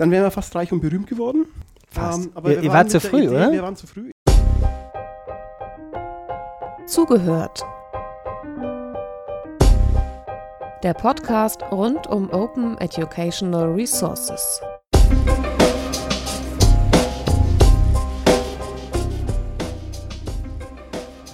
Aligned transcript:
dann 0.00 0.10
wären 0.10 0.24
wir 0.24 0.30
fast 0.30 0.54
reich 0.56 0.72
und 0.72 0.80
berühmt 0.80 1.06
geworden. 1.06 1.46
Fast. 1.90 2.26
Ähm, 2.26 2.32
aber 2.34 2.52
ihr, 2.52 2.62
ihr 2.62 2.72
wart 2.72 2.90
zu 2.90 3.00
früh, 3.00 3.18
Idee, 3.18 3.28
oder? 3.28 3.52
Wir 3.52 3.62
waren 3.62 3.76
zu 3.76 3.86
früh. 3.86 4.10
Zugehört. 6.86 7.62
Der 10.82 10.94
Podcast 10.94 11.62
rund 11.70 12.06
um 12.06 12.30
Open 12.30 12.78
Educational 12.78 13.72
Resources. 13.72 14.62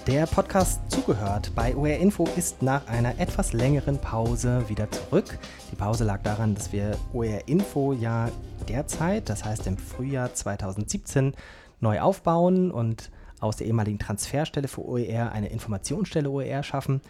Der 0.06 0.26
Podcast 0.26 0.88
Zugehört 0.88 1.50
bei 1.56 1.74
OR 1.74 1.88
Info 1.88 2.28
ist 2.36 2.62
nach 2.62 2.86
einer 2.86 3.18
etwas 3.18 3.52
längeren 3.52 3.98
Pause 3.98 4.68
wieder 4.68 4.88
zurück. 4.88 5.36
Die 5.72 5.74
Pause 5.74 6.04
lag 6.04 6.22
daran, 6.22 6.54
dass 6.54 6.72
wir 6.72 6.96
OR 7.12 7.48
Info 7.48 7.92
ja 7.92 8.30
derzeit, 8.68 9.28
das 9.28 9.44
heißt 9.44 9.66
im 9.66 9.76
Frühjahr 9.76 10.32
2017, 10.32 11.34
neu 11.80 12.00
aufbauen 12.00 12.70
und 12.70 13.10
aus 13.40 13.56
der 13.56 13.66
ehemaligen 13.66 13.98
Transferstelle 13.98 14.68
für 14.68 14.86
OER 14.86 15.32
eine 15.32 15.48
Informationsstelle 15.48 16.30
OER 16.30 16.62
schaffen. 16.62 17.00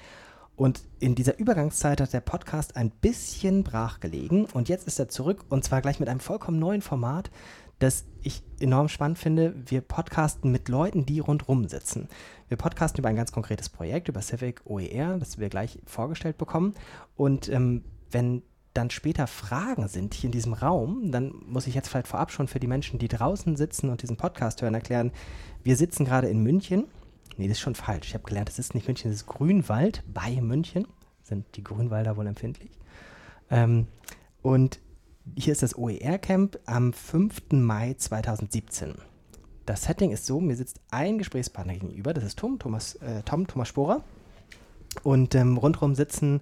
Und 0.56 0.80
in 0.98 1.14
dieser 1.14 1.38
Übergangszeit 1.38 2.00
hat 2.00 2.14
der 2.14 2.20
Podcast 2.20 2.77
ein 2.77 2.88
bisschen 2.88 3.62
brach 3.62 4.00
gelegen 4.00 4.47
und 4.55 4.70
jetzt 4.70 4.86
ist 4.86 4.98
er 4.98 5.10
zurück 5.10 5.44
und 5.50 5.64
zwar 5.64 5.83
gleich 5.83 6.00
mit 6.00 6.08
einem 6.08 6.20
vollkommen 6.20 6.58
neuen 6.58 6.80
Format, 6.80 7.30
das 7.78 8.04
ich 8.22 8.42
enorm 8.58 8.88
spannend 8.88 9.18
finde. 9.18 9.54
Wir 9.66 9.80
podcasten 9.80 10.50
mit 10.50 10.68
Leuten, 10.68 11.06
die 11.06 11.20
rundherum 11.20 11.68
sitzen. 11.68 12.08
Wir 12.48 12.56
podcasten 12.56 13.00
über 13.00 13.08
ein 13.08 13.16
ganz 13.16 13.32
konkretes 13.32 13.68
Projekt, 13.68 14.08
über 14.08 14.22
Civic 14.22 14.62
OER, 14.64 15.18
das 15.18 15.38
wir 15.38 15.48
gleich 15.48 15.78
vorgestellt 15.84 16.38
bekommen. 16.38 16.74
Und 17.16 17.48
ähm, 17.48 17.84
wenn 18.10 18.42
dann 18.72 18.90
später 18.90 19.26
Fragen 19.26 19.88
sind 19.88 20.14
hier 20.14 20.28
in 20.28 20.32
diesem 20.32 20.52
Raum, 20.52 21.10
dann 21.10 21.32
muss 21.46 21.66
ich 21.66 21.74
jetzt 21.74 21.88
vielleicht 21.88 22.08
vorab 22.08 22.30
schon 22.30 22.48
für 22.48 22.60
die 22.60 22.66
Menschen, 22.66 22.98
die 22.98 23.08
draußen 23.08 23.56
sitzen 23.56 23.90
und 23.90 24.02
diesen 24.02 24.16
Podcast 24.16 24.60
hören, 24.62 24.74
erklären, 24.74 25.12
wir 25.62 25.77
sitzen 25.77 26.05
gerade 26.05 26.28
in 26.28 26.42
München. 26.42 26.84
Nee, 27.36 27.48
das 27.48 27.58
ist 27.58 27.62
schon 27.62 27.74
falsch. 27.74 28.08
Ich 28.08 28.14
habe 28.14 28.24
gelernt, 28.24 28.48
es 28.48 28.58
ist 28.58 28.74
nicht 28.74 28.86
München, 28.86 29.11
es 29.11 29.18
ist 29.18 29.27
Grünwald 29.27 30.02
bei 30.12 30.40
München. 30.40 30.86
Sind 31.22 31.44
die 31.56 31.64
Grünwalder 31.64 32.16
wohl 32.16 32.27
empfindlich. 32.27 32.70
Ähm, 33.50 33.86
und 34.42 34.78
hier 35.34 35.52
ist 35.52 35.62
das 35.62 35.77
OER-Camp 35.77 36.58
am 36.66 36.92
5. 36.92 37.52
Mai 37.52 37.94
2017. 37.94 38.94
Das 39.64 39.83
Setting 39.83 40.12
ist 40.12 40.27
so, 40.27 40.41
mir 40.41 40.55
sitzt 40.55 40.80
ein 40.91 41.18
Gesprächspartner 41.18 41.74
gegenüber, 41.74 42.14
das 42.14 42.24
ist 42.24 42.38
Tom, 42.38 42.58
Thomas, 42.58 42.94
äh, 42.96 43.22
Tom, 43.24 43.46
Thomas 43.46 43.68
Sporer. 43.68 44.05
Und 45.02 45.34
ähm, 45.34 45.56
rundherum 45.56 45.94
sitzen 45.94 46.41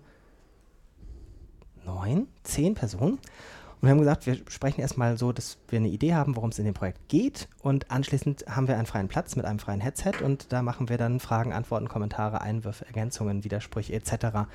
neun, 1.84 2.28
zehn 2.42 2.74
Personen. 2.74 3.14
Und 3.14 3.88
wir 3.88 3.90
haben 3.90 3.98
gesagt, 3.98 4.26
wir 4.26 4.38
sprechen 4.48 4.80
erstmal 4.80 5.18
so, 5.18 5.32
dass 5.32 5.58
wir 5.68 5.78
eine 5.78 5.88
Idee 5.88 6.14
haben, 6.14 6.36
worum 6.36 6.50
es 6.50 6.58
in 6.58 6.64
dem 6.64 6.74
Projekt 6.74 7.08
geht. 7.08 7.48
Und 7.62 7.90
anschließend 7.90 8.44
haben 8.48 8.68
wir 8.68 8.76
einen 8.76 8.86
freien 8.86 9.08
Platz 9.08 9.36
mit 9.36 9.44
einem 9.44 9.58
freien 9.58 9.80
Headset 9.80 10.22
und 10.22 10.52
da 10.52 10.62
machen 10.62 10.88
wir 10.88 10.96
dann 10.96 11.20
Fragen, 11.20 11.52
Antworten, 11.52 11.88
Kommentare, 11.88 12.40
Einwürfe, 12.40 12.86
Ergänzungen, 12.86 13.44
Widersprüche 13.44 13.92
etc. 13.92 14.48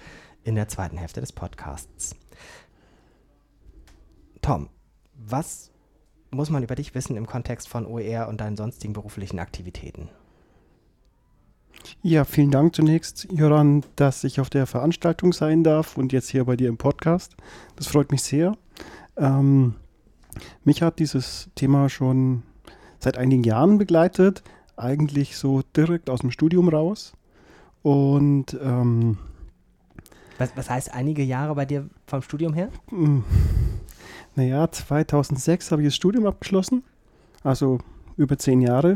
in 0.44 0.56
der 0.56 0.68
zweiten 0.68 0.98
Hälfte 0.98 1.22
des 1.22 1.32
Podcasts. 1.32 2.16
Tom, 4.42 4.70
was 5.14 5.72
muss 6.32 6.50
man 6.50 6.64
über 6.64 6.76
dich 6.76 6.96
wissen 6.96 7.16
im 7.18 7.28
Kontext 7.28 7.68
von 7.68 7.86
OER 7.86 8.28
und 8.28 8.40
deinen 8.42 8.58
sonstigen 8.58 8.94
beruflichen 8.94 9.40
Aktivitäten? 9.40 10.10
Ja, 12.02 12.24
vielen 12.26 12.52
Dank 12.52 12.76
zunächst, 12.76 13.28
Joran, 13.32 13.84
dass 13.96 14.24
ich 14.24 14.40
auf 14.40 14.50
der 14.50 14.66
Veranstaltung 14.68 15.34
sein 15.34 15.64
darf 15.64 15.98
und 15.98 16.12
jetzt 16.12 16.30
hier 16.30 16.46
bei 16.46 16.56
dir 16.56 16.70
im 16.70 16.78
Podcast. 16.78 17.36
Das 17.76 17.88
freut 17.88 18.12
mich 18.12 18.22
sehr. 18.22 18.58
Ähm, 19.18 19.76
mich 20.64 20.82
hat 20.82 21.00
dieses 21.00 21.50
Thema 21.56 21.90
schon 21.90 22.44
seit 23.00 23.18
einigen 23.18 23.44
Jahren 23.44 23.78
begleitet, 23.78 24.44
eigentlich 24.76 25.38
so 25.38 25.62
direkt 25.76 26.10
aus 26.10 26.22
dem 26.22 26.32
Studium 26.32 26.70
raus. 26.70 27.14
Und 27.82 28.58
ähm, 28.62 29.18
was, 30.38 30.56
was 30.56 30.70
heißt 30.70 30.94
einige 30.94 31.24
Jahre 31.24 31.56
bei 31.56 31.66
dir 31.66 31.90
vom 32.08 32.22
Studium 32.22 32.54
her? 32.54 32.70
Naja, 34.40 34.72
2006 34.72 35.70
habe 35.70 35.82
ich 35.82 35.90
das 35.90 35.98
Studium 35.98 36.26
abgeschlossen, 36.26 36.84
also 37.44 37.80
über 38.16 38.38
zehn 38.38 38.62
Jahre. 38.62 38.96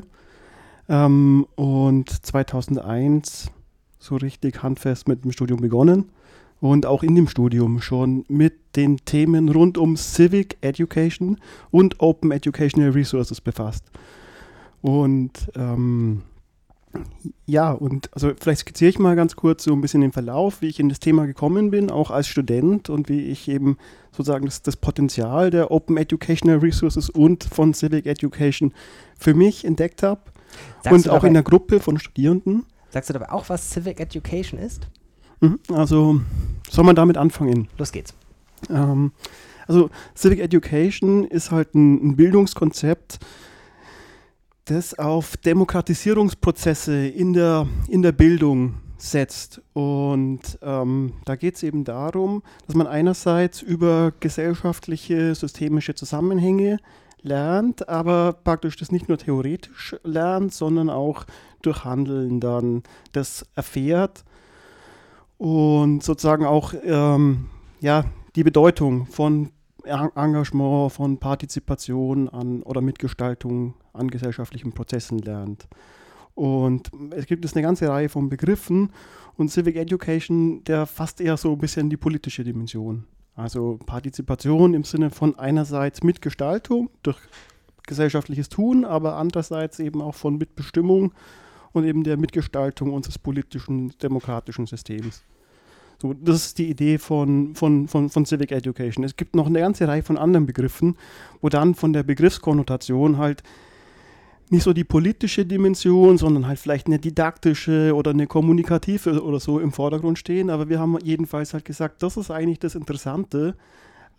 Ähm, 0.87 1.45
und 1.55 2.09
2001 2.25 3.51
so 3.99 4.15
richtig 4.15 4.63
handfest 4.63 5.09
mit 5.09 5.25
dem 5.25 5.33
Studium 5.33 5.59
begonnen 5.59 6.05
und 6.61 6.85
auch 6.85 7.03
in 7.03 7.15
dem 7.15 7.27
Studium 7.27 7.81
schon 7.81 8.23
mit 8.29 8.53
den 8.77 8.99
Themen 9.03 9.49
rund 9.49 9.77
um 9.77 9.97
Civic 9.97 10.59
Education 10.61 11.37
und 11.71 11.99
Open 11.99 12.31
Educational 12.31 12.91
Resources 12.91 13.41
befasst. 13.41 13.83
Und 14.81 15.51
ähm, 15.55 16.21
ja, 17.45 17.71
und 17.71 18.09
also 18.13 18.31
vielleicht 18.39 18.61
skizziere 18.61 18.89
ich 18.89 18.99
mal 18.99 19.15
ganz 19.15 19.35
kurz 19.35 19.63
so 19.63 19.73
ein 19.73 19.81
bisschen 19.81 20.01
den 20.01 20.11
Verlauf, 20.11 20.61
wie 20.61 20.67
ich 20.67 20.79
in 20.79 20.89
das 20.89 20.99
Thema 20.99 21.25
gekommen 21.25 21.71
bin, 21.71 21.89
auch 21.89 22.11
als 22.11 22.27
Student 22.27 22.89
und 22.89 23.09
wie 23.09 23.21
ich 23.21 23.47
eben 23.47 23.77
sozusagen 24.11 24.45
das, 24.45 24.61
das 24.61 24.77
Potenzial 24.77 25.49
der 25.49 25.71
Open 25.71 25.97
Educational 25.97 26.59
Resources 26.59 27.09
und 27.09 27.43
von 27.43 27.73
Civic 27.73 28.05
Education 28.05 28.73
für 29.17 29.33
mich 29.33 29.65
entdeckt 29.65 30.03
habe. 30.03 30.21
Und 30.89 31.09
auch 31.09 31.15
dabei, 31.15 31.27
in 31.29 31.33
der 31.33 31.43
Gruppe 31.43 31.79
von 31.79 31.97
Studierenden. 31.97 32.65
Sagst 32.89 33.09
du 33.09 33.13
dabei 33.13 33.31
auch, 33.31 33.49
was 33.49 33.71
Civic 33.71 33.99
Education 33.99 34.59
ist? 34.59 34.87
Mhm, 35.41 35.59
also, 35.69 36.21
soll 36.69 36.85
man 36.85 36.95
damit 36.95 37.17
anfangen? 37.17 37.67
Los 37.77 37.91
geht's. 37.91 38.13
Ähm, 38.69 39.11
also, 39.67 39.89
Civic 40.15 40.39
Education 40.39 41.25
ist 41.25 41.51
halt 41.51 41.73
ein, 41.73 42.09
ein 42.09 42.15
Bildungskonzept, 42.15 43.19
das 44.65 44.97
auf 44.97 45.37
Demokratisierungsprozesse 45.37 47.07
in 47.07 47.33
der, 47.33 47.67
in 47.89 48.01
der 48.01 48.11
Bildung 48.13 48.75
setzt. 48.97 49.61
Und 49.73 50.57
ähm, 50.61 51.13
da 51.25 51.35
geht 51.35 51.55
es 51.55 51.63
eben 51.63 51.83
darum, 51.83 52.43
dass 52.65 52.75
man 52.75 52.87
einerseits 52.87 53.61
über 53.61 54.13
gesellschaftliche, 54.19 55.35
systemische 55.35 55.95
Zusammenhänge 55.95 56.77
lernt, 57.21 57.89
aber 57.89 58.33
praktisch 58.33 58.77
das 58.77 58.91
nicht 58.91 59.09
nur 59.09 59.17
theoretisch 59.17 59.95
lernt, 60.03 60.53
sondern 60.53 60.89
auch 60.89 61.25
durch 61.61 61.83
Handeln 61.83 62.39
dann 62.39 62.83
das 63.11 63.45
erfährt 63.55 64.23
und 65.37 66.03
sozusagen 66.03 66.45
auch 66.45 66.73
ähm, 66.83 67.49
ja, 67.79 68.05
die 68.35 68.43
Bedeutung 68.43 69.05
von 69.07 69.49
Engagement, 69.85 70.91
von 70.91 71.17
Partizipation 71.17 72.29
an 72.29 72.63
oder 72.63 72.81
Mitgestaltung 72.81 73.73
an 73.93 74.09
gesellschaftlichen 74.09 74.73
Prozessen 74.73 75.19
lernt. 75.19 75.67
Und 76.35 76.89
es 77.11 77.25
gibt 77.27 77.43
jetzt 77.43 77.55
eine 77.55 77.63
ganze 77.63 77.87
Reihe 77.89 78.09
von 78.09 78.29
Begriffen 78.29 78.91
und 79.37 79.51
Civic 79.51 79.75
Education, 79.75 80.63
der 80.63 80.85
fasst 80.85 81.21
eher 81.21 81.37
so 81.37 81.51
ein 81.51 81.59
bisschen 81.59 81.89
die 81.89 81.97
politische 81.97 82.43
Dimension. 82.43 83.05
Also 83.35 83.79
Partizipation 83.85 84.73
im 84.73 84.83
Sinne 84.83 85.09
von 85.09 85.37
einerseits 85.37 86.03
Mitgestaltung 86.03 86.89
durch 87.01 87.17
gesellschaftliches 87.85 88.49
Tun, 88.49 88.85
aber 88.85 89.15
andererseits 89.17 89.79
eben 89.79 90.01
auch 90.01 90.15
von 90.15 90.37
Mitbestimmung 90.37 91.13
und 91.71 91.85
eben 91.85 92.03
der 92.03 92.17
Mitgestaltung 92.17 92.93
unseres 92.93 93.17
politischen, 93.17 93.89
demokratischen 94.01 94.65
Systems. 94.65 95.23
So, 96.03 96.13
das 96.13 96.47
ist 96.47 96.57
die 96.57 96.69
Idee 96.69 96.97
von, 96.97 97.55
von, 97.55 97.87
von, 97.87 98.09
von 98.09 98.25
Civic 98.25 98.51
Education. 98.51 99.05
Es 99.05 99.15
gibt 99.15 99.37
noch 99.37 99.47
eine 99.47 99.61
ganze 99.61 99.87
Reihe 99.87 100.03
von 100.03 100.17
anderen 100.17 100.45
Begriffen, 100.45 100.97
wo 101.39 101.47
dann 101.47 101.75
von 101.75 101.93
der 101.93 102.03
Begriffskonnotation 102.03 103.17
halt 103.17 103.41
nicht 104.49 104.63
so 104.63 104.73
die 104.73 104.83
politische 104.83 105.45
Dimension, 105.45 106.17
sondern 106.17 106.45
halt 106.45 106.59
vielleicht 106.59 106.87
eine 106.87 106.99
didaktische 106.99 107.95
oder 107.95 108.11
eine 108.11 108.27
kommunikative 108.27 109.23
oder 109.23 109.39
so 109.39 109.61
im 109.61 109.71
Vordergrund 109.71 110.19
stehen. 110.19 110.49
Aber 110.49 110.67
wir 110.67 110.77
haben 110.77 110.97
jedenfalls 111.01 111.53
halt 111.53 111.63
gesagt, 111.63 112.03
das 112.03 112.17
ist 112.17 112.31
eigentlich 112.31 112.59
das 112.59 112.75
Interessante 112.75 113.55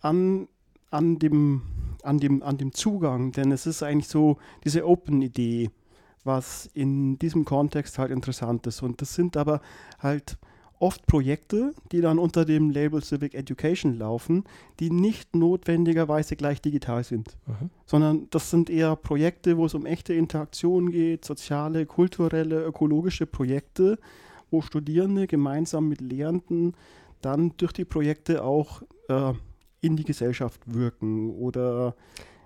an, 0.01 0.47
an, 0.89 1.19
dem, 1.19 1.61
an, 2.01 2.17
dem, 2.17 2.41
an 2.41 2.57
dem 2.57 2.73
Zugang, 2.73 3.31
denn 3.31 3.51
es 3.51 3.67
ist 3.67 3.83
eigentlich 3.83 4.07
so 4.07 4.37
diese 4.63 4.87
Open-Idee, 4.87 5.69
was 6.23 6.67
in 6.73 7.19
diesem 7.19 7.45
Kontext 7.45 7.99
halt 7.99 8.09
interessant 8.09 8.65
ist. 8.65 8.81
Und 8.81 9.01
das 9.01 9.13
sind 9.13 9.37
aber 9.37 9.61
halt 9.99 10.39
oft 10.79 11.05
Projekte, 11.07 11.73
die 11.91 12.01
dann 12.01 12.19
unter 12.19 12.45
dem 12.45 12.69
Label 12.69 13.01
Civic 13.03 13.33
Education 13.33 13.97
laufen, 13.97 14.43
die 14.79 14.91
nicht 14.91 15.35
notwendigerweise 15.35 16.35
gleich 16.35 16.61
digital 16.61 17.03
sind, 17.03 17.37
mhm. 17.47 17.69
sondern 17.85 18.27
das 18.29 18.49
sind 18.49 18.69
eher 18.69 18.95
Projekte, 18.95 19.57
wo 19.57 19.65
es 19.65 19.73
um 19.73 19.85
echte 19.85 20.13
Interaktion 20.13 20.91
geht, 20.91 21.25
soziale, 21.25 21.85
kulturelle, 21.85 22.63
ökologische 22.63 23.25
Projekte, 23.25 23.97
wo 24.51 24.61
Studierende 24.61 25.27
gemeinsam 25.27 25.87
mit 25.87 26.01
Lehrenden 26.01 26.73
dann 27.21 27.53
durch 27.57 27.71
die 27.71 27.85
Projekte 27.85 28.43
auch 28.43 28.81
äh, 29.07 29.33
in 29.81 29.95
die 29.95 30.03
Gesellschaft 30.03 30.61
wirken 30.65 31.31
oder 31.31 31.95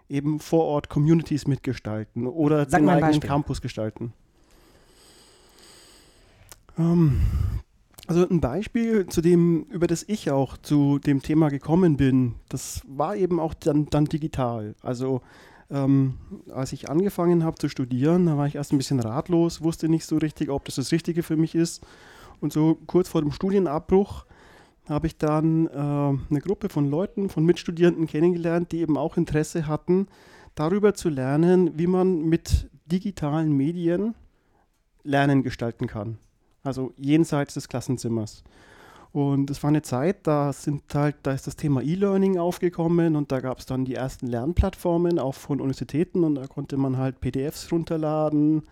eben 0.07 0.39
vor 0.39 0.65
Ort 0.65 0.89
Communities 0.89 1.47
mitgestalten 1.47 2.27
oder 2.27 2.69
Sag 2.69 2.81
den 2.81 2.89
eigenen 2.89 3.19
Campus 3.19 3.61
gestalten. 3.61 4.13
Ähm, 6.77 7.21
Also 8.09 8.27
ein 8.27 8.41
Beispiel, 8.41 9.05
zu 9.05 9.21
dem, 9.21 9.65
über 9.65 9.85
das 9.85 10.03
ich 10.07 10.31
auch 10.31 10.57
zu 10.57 10.97
dem 10.97 11.21
Thema 11.21 11.49
gekommen 11.49 11.95
bin, 11.95 12.33
das 12.49 12.81
war 12.87 13.15
eben 13.15 13.39
auch 13.39 13.53
dann, 13.53 13.85
dann 13.91 14.05
digital. 14.05 14.73
Also 14.81 15.21
ähm, 15.69 16.15
als 16.51 16.73
ich 16.73 16.89
angefangen 16.89 17.43
habe 17.43 17.59
zu 17.59 17.69
studieren, 17.69 18.25
da 18.25 18.35
war 18.35 18.47
ich 18.47 18.55
erst 18.55 18.73
ein 18.73 18.79
bisschen 18.79 18.99
ratlos, 18.99 19.61
wusste 19.61 19.89
nicht 19.89 20.07
so 20.07 20.17
richtig, 20.17 20.49
ob 20.49 20.65
das 20.65 20.73
das 20.73 20.91
Richtige 20.91 21.21
für 21.21 21.37
mich 21.37 21.53
ist. 21.53 21.85
Und 22.39 22.51
so 22.51 22.79
kurz 22.87 23.09
vor 23.09 23.21
dem 23.21 23.31
Studienabbruch 23.31 24.25
habe 24.87 25.05
ich 25.05 25.19
dann 25.19 25.67
äh, 25.67 25.69
eine 25.69 26.41
Gruppe 26.41 26.69
von 26.69 26.89
Leuten, 26.89 27.29
von 27.29 27.45
Mitstudierenden 27.45 28.07
kennengelernt, 28.07 28.71
die 28.71 28.79
eben 28.79 28.97
auch 28.97 29.17
Interesse 29.17 29.67
hatten, 29.67 30.07
darüber 30.55 30.95
zu 30.95 31.09
lernen, 31.09 31.77
wie 31.77 31.85
man 31.85 32.23
mit 32.23 32.71
digitalen 32.87 33.55
Medien 33.55 34.15
Lernen 35.03 35.43
gestalten 35.43 35.85
kann 35.85 36.17
also 36.63 36.93
jenseits 36.97 37.53
des 37.53 37.67
Klassenzimmers. 37.67 38.43
Und 39.11 39.49
es 39.49 39.63
war 39.63 39.69
eine 39.69 39.81
Zeit, 39.81 40.27
da 40.27 40.53
sind 40.53 40.83
halt, 40.93 41.15
da 41.23 41.31
ist 41.31 41.47
das 41.47 41.55
Thema 41.55 41.81
E-Learning 41.81 42.37
aufgekommen 42.37 43.15
und 43.15 43.31
da 43.31 43.39
gab 43.39 43.57
es 43.57 43.65
dann 43.65 43.83
die 43.83 43.95
ersten 43.95 44.27
Lernplattformen, 44.27 45.17
auch 45.17 45.33
von 45.33 45.59
Universitäten 45.59 46.23
und 46.23 46.35
da 46.35 46.45
konnte 46.45 46.77
man 46.77 46.97
halt 46.97 47.19
PDFs 47.19 47.71
runterladen. 47.71 48.63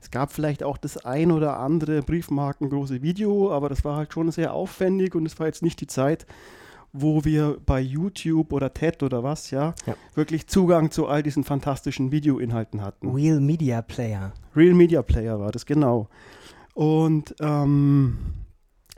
Es 0.00 0.10
gab 0.10 0.32
vielleicht 0.32 0.62
auch 0.62 0.78
das 0.78 1.04
ein 1.04 1.30
oder 1.30 1.58
andere 1.58 2.00
briefmarkengroße 2.00 3.02
Video, 3.02 3.52
aber 3.52 3.68
das 3.68 3.84
war 3.84 3.96
halt 3.96 4.14
schon 4.14 4.30
sehr 4.30 4.54
aufwendig 4.54 5.14
und 5.14 5.26
es 5.26 5.38
war 5.38 5.46
jetzt 5.46 5.62
nicht 5.62 5.80
die 5.80 5.86
Zeit, 5.86 6.26
wo 6.92 7.24
wir 7.24 7.58
bei 7.66 7.80
YouTube 7.80 8.54
oder 8.54 8.72
TED 8.72 9.02
oder 9.02 9.22
was, 9.22 9.50
ja, 9.50 9.74
ja, 9.84 9.94
wirklich 10.14 10.46
Zugang 10.46 10.90
zu 10.90 11.06
all 11.06 11.22
diesen 11.22 11.44
fantastischen 11.44 12.12
Videoinhalten 12.12 12.80
hatten. 12.80 13.10
Real 13.10 13.40
Media 13.40 13.82
Player. 13.82 14.32
Real 14.54 14.74
Media 14.74 15.02
Player 15.02 15.38
war 15.38 15.52
das, 15.52 15.66
genau. 15.66 16.08
Und 16.76 17.34
ähm, 17.40 18.18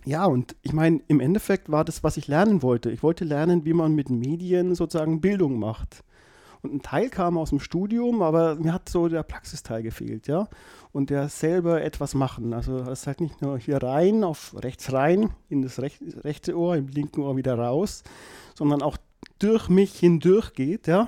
ja, 0.04 0.24
und 0.24 0.56
ich 0.62 0.72
meine, 0.72 1.00
im 1.06 1.20
Endeffekt 1.20 1.70
war 1.70 1.84
das, 1.84 2.02
was 2.02 2.16
ich 2.16 2.26
lernen 2.26 2.60
wollte. 2.60 2.90
Ich 2.90 3.04
wollte 3.04 3.24
lernen, 3.24 3.64
wie 3.64 3.72
man 3.72 3.94
mit 3.94 4.10
Medien 4.10 4.74
sozusagen 4.74 5.20
Bildung 5.20 5.60
macht. 5.60 6.02
Und 6.60 6.74
ein 6.74 6.82
Teil 6.82 7.08
kam 7.08 7.38
aus 7.38 7.50
dem 7.50 7.60
Studium, 7.60 8.20
aber 8.20 8.56
mir 8.56 8.72
hat 8.72 8.88
so 8.88 9.06
der 9.06 9.22
Praxisteil 9.22 9.84
gefehlt, 9.84 10.26
ja. 10.26 10.48
Und 10.90 11.10
der 11.10 11.28
selber 11.28 11.80
etwas 11.80 12.14
machen. 12.14 12.52
Also 12.52 12.80
das 12.80 13.02
ist 13.02 13.06
halt 13.06 13.20
nicht 13.20 13.42
nur 13.42 13.56
hier 13.60 13.80
rein, 13.80 14.24
auf 14.24 14.56
rechts 14.58 14.92
rein, 14.92 15.30
in 15.48 15.62
das 15.62 15.78
rech 15.78 16.00
rechte 16.24 16.58
Ohr, 16.58 16.74
im 16.74 16.88
linken 16.88 17.20
Ohr 17.20 17.36
wieder 17.36 17.56
raus, 17.56 18.02
sondern 18.56 18.82
auch 18.82 18.96
durch 19.38 19.68
mich 19.68 19.96
hindurch 19.96 20.52
geht, 20.52 20.88
ja. 20.88 21.06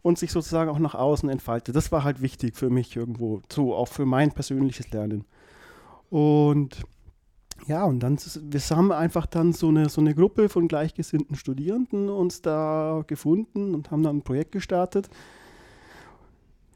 Und 0.00 0.16
sich 0.16 0.30
sozusagen 0.30 0.70
auch 0.70 0.78
nach 0.78 0.94
außen 0.94 1.28
entfaltet. 1.28 1.74
Das 1.74 1.90
war 1.90 2.04
halt 2.04 2.22
wichtig 2.22 2.56
für 2.56 2.70
mich 2.70 2.94
irgendwo, 2.94 3.42
so 3.50 3.74
auch 3.74 3.88
für 3.88 4.06
mein 4.06 4.30
persönliches 4.30 4.92
Lernen. 4.92 5.24
Und 6.12 6.84
ja, 7.66 7.84
und 7.84 8.00
dann, 8.00 8.18
wir 8.18 8.60
haben 8.60 8.92
einfach 8.92 9.24
dann 9.24 9.54
so 9.54 9.68
eine, 9.68 9.88
so 9.88 10.02
eine 10.02 10.14
Gruppe 10.14 10.50
von 10.50 10.68
gleichgesinnten 10.68 11.36
Studierenden 11.36 12.10
uns 12.10 12.42
da 12.42 13.02
gefunden 13.06 13.74
und 13.74 13.90
haben 13.90 14.02
dann 14.02 14.18
ein 14.18 14.22
Projekt 14.22 14.52
gestartet, 14.52 15.08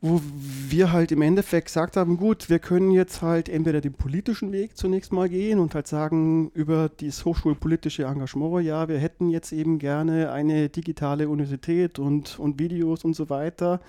wo 0.00 0.22
wir 0.70 0.90
halt 0.90 1.12
im 1.12 1.20
Endeffekt 1.20 1.66
gesagt 1.66 1.98
haben, 1.98 2.16
gut, 2.16 2.48
wir 2.48 2.60
können 2.60 2.92
jetzt 2.92 3.20
halt 3.20 3.50
entweder 3.50 3.82
den 3.82 3.92
politischen 3.92 4.52
Weg 4.52 4.74
zunächst 4.78 5.12
mal 5.12 5.28
gehen 5.28 5.58
und 5.58 5.74
halt 5.74 5.86
sagen 5.86 6.50
über 6.54 6.88
das 6.88 7.26
hochschulpolitische 7.26 8.04
Engagement, 8.04 8.64
ja, 8.64 8.88
wir 8.88 8.98
hätten 8.98 9.28
jetzt 9.28 9.52
eben 9.52 9.78
gerne 9.78 10.32
eine 10.32 10.70
digitale 10.70 11.28
Universität 11.28 11.98
und, 11.98 12.38
und 12.38 12.58
Videos 12.58 13.04
und 13.04 13.14
so 13.14 13.28
weiter. 13.28 13.80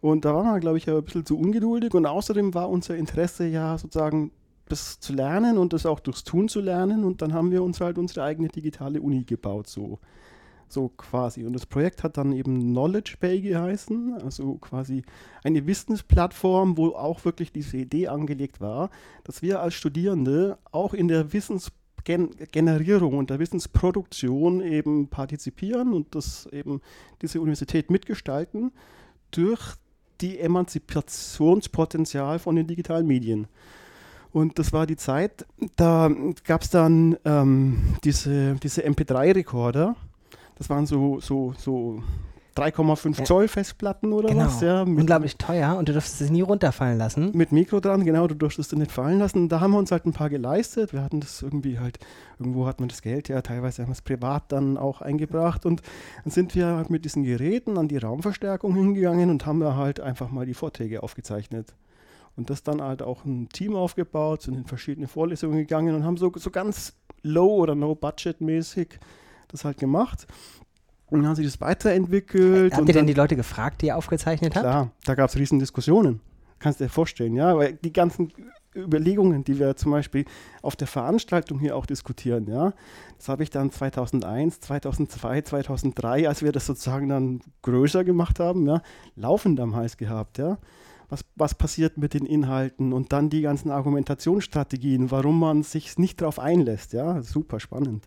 Und 0.00 0.24
da 0.24 0.34
waren 0.34 0.46
wir, 0.46 0.58
glaube 0.58 0.78
ich, 0.78 0.90
ein 0.90 1.04
bisschen 1.04 1.24
zu 1.24 1.38
ungeduldig 1.38 1.94
und 1.94 2.06
außerdem 2.06 2.54
war 2.54 2.68
unser 2.68 2.96
Interesse 2.96 3.46
ja 3.46 3.78
sozusagen 3.78 4.32
das 4.68 5.00
zu 5.00 5.12
lernen 5.12 5.58
und 5.58 5.72
das 5.72 5.86
auch 5.86 6.00
durchs 6.00 6.24
Tun 6.24 6.48
zu 6.48 6.60
lernen. 6.60 7.04
Und 7.04 7.22
dann 7.22 7.32
haben 7.32 7.50
wir 7.50 7.62
uns 7.62 7.80
halt 7.80 7.98
unsere 7.98 8.24
eigene 8.24 8.48
digitale 8.48 9.00
Uni 9.00 9.24
gebaut, 9.24 9.68
so, 9.68 9.98
so 10.68 10.88
quasi. 10.88 11.44
Und 11.44 11.52
das 11.52 11.66
Projekt 11.66 12.02
hat 12.02 12.16
dann 12.16 12.32
eben 12.32 12.60
Knowledge 12.60 13.16
Bay 13.20 13.40
geheißen, 13.40 14.20
also 14.22 14.54
quasi 14.54 15.02
eine 15.44 15.66
Wissensplattform, 15.66 16.76
wo 16.76 16.88
auch 16.88 17.24
wirklich 17.24 17.52
diese 17.52 17.78
Idee 17.78 18.08
angelegt 18.08 18.60
war, 18.60 18.90
dass 19.24 19.42
wir 19.42 19.60
als 19.60 19.74
Studierende 19.74 20.58
auch 20.72 20.94
in 20.94 21.08
der 21.08 21.32
Wissensgenerierung 21.32 23.16
und 23.16 23.30
der 23.30 23.38
Wissensproduktion 23.38 24.60
eben 24.60 25.08
partizipieren 25.08 25.92
und 25.92 26.14
das 26.14 26.46
eben 26.46 26.80
diese 27.22 27.40
Universität 27.40 27.90
mitgestalten 27.90 28.72
durch 29.30 29.76
die 30.20 30.38
Emanzipationspotenzial 30.38 32.38
von 32.38 32.56
den 32.56 32.66
digitalen 32.66 33.06
Medien. 33.06 33.48
Und 34.36 34.58
das 34.58 34.74
war 34.74 34.86
die 34.86 34.96
Zeit, 34.96 35.46
da 35.76 36.10
gab 36.44 36.60
es 36.60 36.68
dann 36.68 37.16
ähm, 37.24 37.96
diese, 38.04 38.56
diese 38.56 38.82
MP3-Rekorder. 38.82 39.96
Das 40.58 40.68
waren 40.68 40.84
so, 40.84 41.20
so, 41.20 41.54
so 41.56 42.02
3,5 42.54 43.18
ja. 43.18 43.24
Zoll 43.24 43.48
Festplatten 43.48 44.12
oder 44.12 44.28
genau. 44.28 44.44
was. 44.44 44.60
Ja, 44.60 44.82
Unglaublich 44.82 45.38
teuer 45.38 45.78
und 45.78 45.88
du 45.88 45.94
durftest 45.94 46.18
sie 46.18 46.30
nie 46.30 46.42
runterfallen 46.42 46.98
lassen. 46.98 47.30
Mit 47.32 47.50
Mikro 47.50 47.80
dran, 47.80 48.04
genau, 48.04 48.26
du 48.26 48.34
durftest 48.34 48.68
sie 48.68 48.76
nicht 48.76 48.92
fallen 48.92 49.20
lassen. 49.20 49.48
Da 49.48 49.60
haben 49.60 49.70
wir 49.70 49.78
uns 49.78 49.90
halt 49.90 50.04
ein 50.04 50.12
paar 50.12 50.28
geleistet. 50.28 50.92
Wir 50.92 51.02
hatten 51.02 51.20
das 51.20 51.40
irgendwie 51.40 51.78
halt, 51.78 51.98
irgendwo 52.38 52.66
hat 52.66 52.78
man 52.78 52.90
das 52.90 53.00
Geld 53.00 53.30
ja, 53.30 53.40
teilweise 53.40 53.80
haben 53.80 53.88
wir 53.88 53.94
es 53.94 54.02
privat 54.02 54.52
dann 54.52 54.76
auch 54.76 55.00
eingebracht. 55.00 55.64
Und 55.64 55.80
dann 56.24 56.30
sind 56.30 56.54
wir 56.54 56.66
halt 56.66 56.90
mit 56.90 57.06
diesen 57.06 57.24
Geräten 57.24 57.78
an 57.78 57.88
die 57.88 57.96
Raumverstärkung 57.96 58.74
hingegangen 58.74 59.30
und 59.30 59.46
haben 59.46 59.60
da 59.60 59.76
halt 59.76 59.98
einfach 59.98 60.30
mal 60.30 60.44
die 60.44 60.52
Vorträge 60.52 61.02
aufgezeichnet. 61.02 61.72
Und 62.36 62.50
das 62.50 62.62
dann 62.62 62.82
halt 62.82 63.02
auch 63.02 63.24
ein 63.24 63.48
Team 63.48 63.74
aufgebaut, 63.74 64.42
sind 64.42 64.54
in 64.54 64.66
verschiedene 64.66 65.08
Vorlesungen 65.08 65.58
gegangen 65.58 65.94
und 65.94 66.04
haben 66.04 66.18
so, 66.18 66.30
so 66.36 66.50
ganz 66.50 66.94
low 67.22 67.56
oder 67.56 67.74
no 67.74 67.94
budget 67.94 68.40
mäßig 68.40 68.98
das 69.48 69.64
halt 69.64 69.78
gemacht. 69.78 70.26
Und 71.06 71.20
dann 71.20 71.28
haben 71.28 71.36
sie 71.36 71.44
das 71.44 71.60
weiterentwickelt. 71.60 72.74
Habt 72.74 72.88
ihr 72.88 72.94
denn 72.94 73.06
die 73.06 73.14
Leute 73.14 73.36
gefragt, 73.36 73.82
die 73.82 73.86
ihr 73.86 73.96
aufgezeichnet 73.96 74.54
habt? 74.54 74.64
Klar, 74.64 74.90
da 75.04 75.14
gab 75.14 75.30
es 75.30 75.36
riesen 75.36 75.58
Diskussionen. 75.58 76.20
Kannst 76.58 76.80
du 76.80 76.84
dir 76.84 76.90
vorstellen, 76.90 77.34
ja, 77.34 77.56
weil 77.56 77.74
die 77.74 77.92
ganzen 77.92 78.32
Überlegungen, 78.74 79.44
die 79.44 79.58
wir 79.58 79.76
zum 79.76 79.92
Beispiel 79.92 80.24
auf 80.62 80.74
der 80.74 80.86
Veranstaltung 80.86 81.58
hier 81.58 81.76
auch 81.76 81.86
diskutieren, 81.86 82.46
ja, 82.48 82.72
das 83.16 83.28
habe 83.28 83.42
ich 83.42 83.50
dann 83.50 83.70
2001, 83.70 84.60
2002, 84.60 85.42
2003, 85.42 86.28
als 86.28 86.42
wir 86.42 86.52
das 86.52 86.66
sozusagen 86.66 87.08
dann 87.08 87.40
größer 87.62 88.04
gemacht 88.04 88.40
haben, 88.40 88.66
ja, 88.66 88.82
laufend 89.14 89.60
am 89.60 89.76
Hals 89.76 89.96
gehabt, 89.96 90.38
ja 90.38 90.58
was, 91.08 91.24
was 91.34 91.54
passiert 91.54 91.98
mit 91.98 92.14
den 92.14 92.26
Inhalten 92.26 92.92
und 92.92 93.12
dann 93.12 93.30
die 93.30 93.42
ganzen 93.42 93.70
Argumentationsstrategien, 93.70 95.10
warum 95.10 95.38
man 95.38 95.62
sich 95.62 95.98
nicht 95.98 96.20
darauf 96.20 96.38
einlässt. 96.38 96.92
Ja, 96.92 97.22
super 97.22 97.60
spannend. 97.60 98.06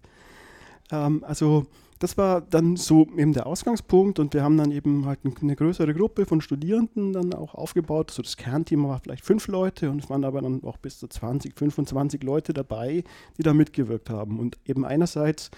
Ähm, 0.92 1.24
also 1.24 1.66
das 2.00 2.18
war 2.18 2.42
dann 2.42 2.78
so 2.78 3.08
eben 3.18 3.34
der 3.34 3.46
Ausgangspunkt 3.46 4.20
und 4.20 4.34
wir 4.34 4.42
haben 4.42 4.58
dann 4.58 4.72
eben 4.72 5.06
halt 5.06 5.20
eine 5.42 5.56
größere 5.56 5.94
Gruppe 5.94 6.26
von 6.26 6.40
Studierenden 6.40 7.12
dann 7.12 7.34
auch 7.34 7.56
aufgebaut. 7.56 8.12
So 8.12 8.22
das 8.22 8.38
Kernteam 8.38 8.88
war 8.88 9.00
vielleicht 9.00 9.26
fünf 9.26 9.48
Leute 9.48 9.92
und 9.92 10.04
es 10.04 10.10
waren 10.10 10.24
aber 10.24 10.42
dann 10.42 10.64
auch 10.64 10.78
bis 10.78 10.98
zu 10.98 11.08
20, 11.08 11.58
25 11.58 12.24
Leute 12.24 12.54
dabei, 12.54 13.04
die 13.38 13.44
da 13.44 13.54
mitgewirkt 13.54 14.10
haben 14.10 14.40
und 14.40 14.58
eben 14.66 14.86
einerseits 14.86 15.52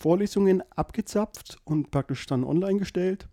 Vorlesungen 0.00 0.62
abgezapft 0.74 1.58
und 1.64 1.92
praktisch 1.92 2.26
dann 2.26 2.42
online 2.42 2.80
gestellt 2.80 3.28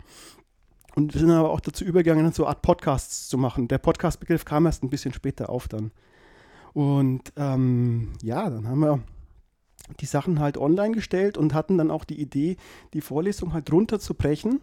und 0.96 1.14
wir 1.14 1.22
sind 1.22 1.32
aber 1.32 1.52
auch 1.52 1.60
dazu 1.60 1.86
übergegangen, 1.86 2.32
so 2.32 2.44
eine 2.44 2.50
Art 2.50 2.62
Podcasts 2.62 3.30
zu 3.30 3.38
machen. 3.38 3.68
Der 3.68 3.78
Podcast-Begriff 3.78 4.46
kam 4.46 4.66
erst 4.66 4.84
ein 4.84 4.90
bisschen 4.90 5.14
später 5.14 5.50
auf 5.50 5.68
dann. 5.68 5.92
Und 6.74 7.34
ähm, 7.38 8.10
ja, 8.22 8.50
dann 8.50 8.68
haben 8.68 8.80
wir 8.80 9.00
die 10.00 10.06
Sachen 10.06 10.40
halt 10.40 10.58
online 10.58 10.94
gestellt 10.94 11.38
und 11.38 11.54
hatten 11.54 11.78
dann 11.78 11.92
auch 11.92 12.04
die 12.04 12.20
Idee, 12.20 12.58
die 12.94 13.02
Vorlesung 13.02 13.54
halt 13.54 13.72
runterzubrechen. 13.72 14.62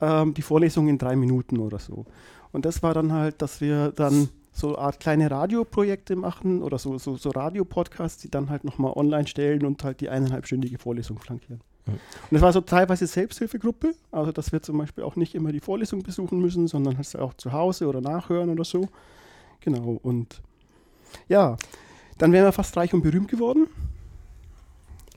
Ähm, 0.00 0.34
die 0.34 0.42
Vorlesung 0.42 0.88
in 0.88 0.98
drei 0.98 1.16
Minuten 1.16 1.58
oder 1.58 1.78
so. 1.78 2.04
Und 2.52 2.64
das 2.64 2.82
war 2.82 2.94
dann 2.94 3.12
halt, 3.12 3.42
dass 3.42 3.60
wir 3.60 3.92
dann 3.92 4.28
so 4.52 4.68
eine 4.68 4.78
Art 4.78 5.00
kleine 5.00 5.30
Radioprojekte 5.30 6.16
machen 6.16 6.62
oder 6.62 6.78
so, 6.78 6.98
so, 6.98 7.16
so 7.16 7.30
Radiopodcasts, 7.30 8.22
die 8.22 8.30
dann 8.30 8.50
halt 8.50 8.64
nochmal 8.64 8.92
online 8.94 9.26
stellen 9.26 9.64
und 9.64 9.82
halt 9.82 10.00
die 10.00 10.08
eineinhalbstündige 10.08 10.78
Vorlesung 10.78 11.18
flankieren. 11.18 11.60
Und 11.86 12.36
es 12.36 12.40
war 12.40 12.52
so 12.52 12.60
teilweise 12.62 13.06
Selbsthilfegruppe, 13.06 13.94
also 14.10 14.32
dass 14.32 14.52
wir 14.52 14.62
zum 14.62 14.78
Beispiel 14.78 15.04
auch 15.04 15.16
nicht 15.16 15.34
immer 15.34 15.52
die 15.52 15.60
Vorlesung 15.60 16.02
besuchen 16.02 16.40
müssen, 16.40 16.66
sondern 16.66 16.96
halt 16.96 17.16
auch 17.16 17.34
zu 17.34 17.52
Hause 17.52 17.86
oder 17.86 18.00
nachhören 18.00 18.48
oder 18.50 18.64
so. 18.64 18.88
Genau, 19.60 20.00
und 20.02 20.40
ja, 21.28 21.56
dann 22.18 22.32
wären 22.32 22.44
wir 22.44 22.52
fast 22.52 22.76
reich 22.76 22.94
und 22.94 23.02
berühmt 23.02 23.28
geworden. 23.28 23.66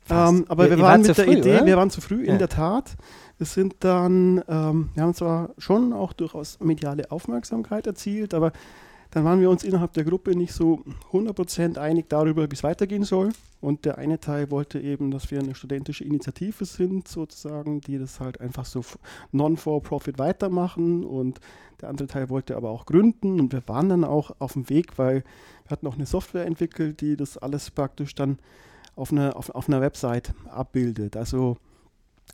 Ähm, 0.09 0.45
aber 0.47 0.69
wir, 0.69 0.77
wir 0.77 0.83
waren 0.83 1.01
mit 1.01 1.17
der 1.17 1.25
früh, 1.25 1.37
Idee, 1.37 1.55
oder? 1.57 1.65
wir 1.65 1.77
waren 1.77 1.89
zu 1.89 2.01
früh, 2.01 2.25
ja. 2.25 2.33
in 2.33 2.39
der 2.39 2.49
Tat. 2.49 2.95
Wir 3.37 3.45
sind 3.45 3.75
dann, 3.79 4.43
ähm, 4.47 4.89
wir 4.93 5.03
haben 5.03 5.13
zwar 5.13 5.49
schon 5.57 5.93
auch 5.93 6.13
durchaus 6.13 6.59
mediale 6.59 7.11
Aufmerksamkeit 7.11 7.87
erzielt, 7.87 8.33
aber 8.33 8.51
dann 9.11 9.23
waren 9.23 9.39
wir 9.39 9.49
uns 9.49 9.63
innerhalb 9.63 9.93
der 9.93 10.03
Gruppe 10.03 10.35
nicht 10.35 10.53
so 10.53 10.83
100% 11.11 11.77
einig 11.77 12.09
darüber, 12.09 12.49
wie 12.49 12.55
es 12.55 12.63
weitergehen 12.63 13.03
soll. 13.03 13.29
Und 13.61 13.85
der 13.85 13.97
eine 13.97 14.19
Teil 14.19 14.51
wollte 14.51 14.79
eben, 14.79 15.11
dass 15.11 15.31
wir 15.31 15.39
eine 15.39 15.55
studentische 15.55 16.03
Initiative 16.03 16.65
sind, 16.65 17.07
sozusagen, 17.07 17.81
die 17.81 17.97
das 17.97 18.19
halt 18.19 18.41
einfach 18.41 18.65
so 18.65 18.81
non-for-profit 19.31 20.19
weitermachen. 20.19 21.05
Und 21.05 21.39
der 21.81 21.89
andere 21.89 22.07
Teil 22.07 22.29
wollte 22.29 22.55
aber 22.55 22.69
auch 22.69 22.85
gründen. 22.85 23.39
Und 23.39 23.53
wir 23.53 23.67
waren 23.67 23.89
dann 23.89 24.03
auch 24.03 24.31
auf 24.39 24.53
dem 24.53 24.69
Weg, 24.69 24.97
weil 24.97 25.23
wir 25.63 25.71
hatten 25.71 25.87
auch 25.87 25.95
eine 25.95 26.05
Software 26.05 26.45
entwickelt, 26.45 27.01
die 27.01 27.15
das 27.15 27.37
alles 27.37 27.71
praktisch 27.71 28.13
dann 28.13 28.37
auf 28.95 29.11
einer, 29.11 29.35
auf, 29.37 29.49
auf 29.51 29.69
einer 29.69 29.81
Website 29.81 30.33
abbildet. 30.49 31.15
Also 31.15 31.57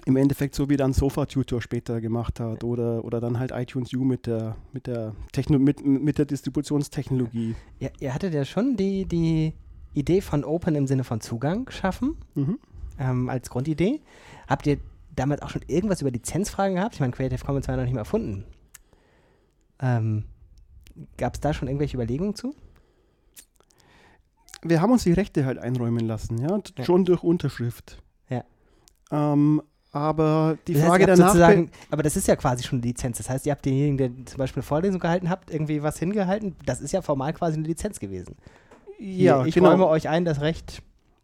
im 0.05 0.17
Endeffekt 0.17 0.55
so 0.55 0.69
wie 0.69 0.77
dann 0.77 0.93
Sofa-Tutor 0.93 1.61
später 1.61 2.01
gemacht 2.01 2.39
hat 2.39 2.63
oder, 2.63 3.05
oder 3.05 3.21
dann 3.21 3.39
halt 3.39 3.51
iTunes 3.51 3.93
U 3.93 4.03
mit 4.03 4.27
der, 4.27 4.55
mit 4.73 4.87
der, 4.87 5.15
Techno 5.31 5.59
mit, 5.59 5.85
mit 5.85 6.17
der 6.17 6.25
Distributionstechnologie. 6.25 7.55
Ja, 7.79 7.89
ihr 7.99 8.13
hattet 8.13 8.33
ja 8.33 8.43
schon 8.43 8.75
die, 8.75 9.05
die 9.05 9.53
Idee 9.93 10.21
von 10.21 10.43
Open 10.43 10.75
im 10.75 10.87
Sinne 10.87 11.03
von 11.03 11.21
Zugang 11.21 11.65
geschaffen, 11.65 12.17
mhm. 12.35 12.59
ähm, 12.99 13.29
als 13.29 13.49
Grundidee. 13.49 14.01
Habt 14.47 14.67
ihr 14.67 14.77
damals 15.15 15.41
auch 15.41 15.49
schon 15.49 15.61
irgendwas 15.67 16.01
über 16.01 16.11
Lizenzfragen 16.11 16.75
gehabt? 16.75 16.95
Ich 16.95 16.99
meine, 16.99 17.13
Creative 17.13 17.43
Commons 17.45 17.67
war 17.67 17.77
noch 17.77 17.83
nicht 17.83 17.93
mehr 17.93 18.01
erfunden. 18.01 18.45
Ähm, 19.79 20.25
Gab 21.17 21.33
es 21.33 21.39
da 21.39 21.53
schon 21.53 21.67
irgendwelche 21.67 21.97
Überlegungen 21.97 22.35
zu? 22.35 22.53
Wir 24.61 24.81
haben 24.81 24.91
uns 24.91 25.03
die 25.03 25.13
Rechte 25.13 25.45
halt 25.45 25.57
einräumen 25.57 26.05
lassen, 26.05 26.37
ja, 26.37 26.59
ja. 26.77 26.85
schon 26.85 27.03
durch 27.05 27.23
Unterschrift. 27.23 28.01
Ja. 28.29 28.43
Ähm, 29.11 29.61
aber 29.93 30.57
die 30.67 30.73
das 30.73 30.83
Frage 30.83 31.05
danach. 31.05 31.55
Aber 31.91 32.03
das 32.03 32.17
ist 32.17 32.27
ja 32.27 32.35
quasi 32.35 32.63
schon 32.63 32.79
eine 32.79 32.87
Lizenz. 32.87 33.19
Das 33.19 33.29
heißt, 33.29 33.45
ihr 33.45 33.51
habt 33.51 33.63
denjenigen, 33.63 33.97
der 33.97 34.25
zum 34.25 34.39
Beispiel 34.39 34.61
eine 34.61 34.67
Vorlesung 34.67 34.99
gehalten 34.99 35.29
habt, 35.29 35.51
irgendwie 35.51 35.83
was 35.83 35.99
hingehalten. 35.99 36.55
Das 36.65 36.81
ist 36.81 36.91
ja 36.91 37.03
formal 37.03 37.31
quasi 37.33 37.57
eine 37.57 37.67
Lizenz 37.67 37.99
gewesen. 37.99 38.35
Ja, 38.99 39.45
ich 39.45 39.53
genau. 39.53 39.69
räume 39.69 39.87
euch 39.87 40.09
ein, 40.09 40.25
das 40.25 40.41
Recht, 40.41 40.81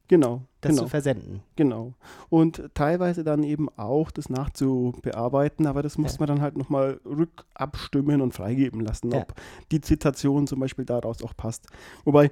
genau, 0.07 0.43
das 0.61 0.71
genau. 0.71 0.83
zu 0.83 0.89
versenden. 0.89 1.41
Genau. 1.55 1.93
Und 2.29 2.61
teilweise 2.75 3.23
dann 3.23 3.41
eben 3.41 3.69
auch 3.75 4.11
das 4.11 4.29
nachzubearbeiten, 4.29 5.65
aber 5.65 5.81
das 5.81 5.97
muss 5.97 6.13
ja. 6.13 6.17
man 6.19 6.27
dann 6.27 6.41
halt 6.41 6.55
nochmal 6.55 6.99
rückabstimmen 7.05 8.21
und 8.21 8.33
freigeben 8.33 8.81
lassen, 8.81 9.07
ob 9.07 9.29
ja. 9.29 9.43
die 9.71 9.81
Zitation 9.81 10.45
zum 10.45 10.59
Beispiel 10.59 10.85
daraus 10.85 11.23
auch 11.23 11.35
passt. 11.35 11.67
Wobei 12.05 12.29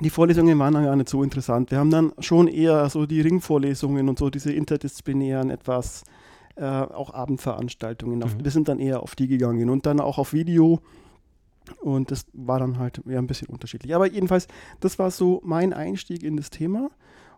die 0.00 0.10
Vorlesungen 0.10 0.58
waren 0.58 0.74
dann 0.74 0.84
gar 0.84 0.96
nicht 0.96 1.08
so 1.08 1.22
interessant. 1.22 1.70
Wir 1.70 1.78
haben 1.78 1.90
dann 1.90 2.12
schon 2.18 2.48
eher 2.48 2.88
so 2.88 3.06
die 3.06 3.20
Ringvorlesungen 3.20 4.08
und 4.08 4.18
so 4.18 4.30
diese 4.30 4.52
interdisziplinären 4.52 5.50
etwas, 5.50 6.04
äh, 6.56 6.64
auch 6.64 7.12
Abendveranstaltungen. 7.12 8.22
Auf, 8.22 8.34
mhm. 8.34 8.44
Wir 8.44 8.50
sind 8.50 8.68
dann 8.68 8.78
eher 8.78 9.02
auf 9.02 9.14
die 9.14 9.28
gegangen 9.28 9.70
und 9.70 9.86
dann 9.86 10.00
auch 10.00 10.18
auf 10.18 10.32
Video. 10.32 10.80
Und 11.80 12.10
das 12.10 12.26
war 12.32 12.58
dann 12.58 12.78
halt 12.78 13.00
ja, 13.06 13.18
ein 13.18 13.26
bisschen 13.26 13.48
unterschiedlich. 13.48 13.94
Aber 13.94 14.06
jedenfalls, 14.06 14.48
das 14.80 14.98
war 14.98 15.10
so 15.10 15.40
mein 15.44 15.72
Einstieg 15.72 16.22
in 16.22 16.36
das 16.36 16.50
Thema. 16.50 16.90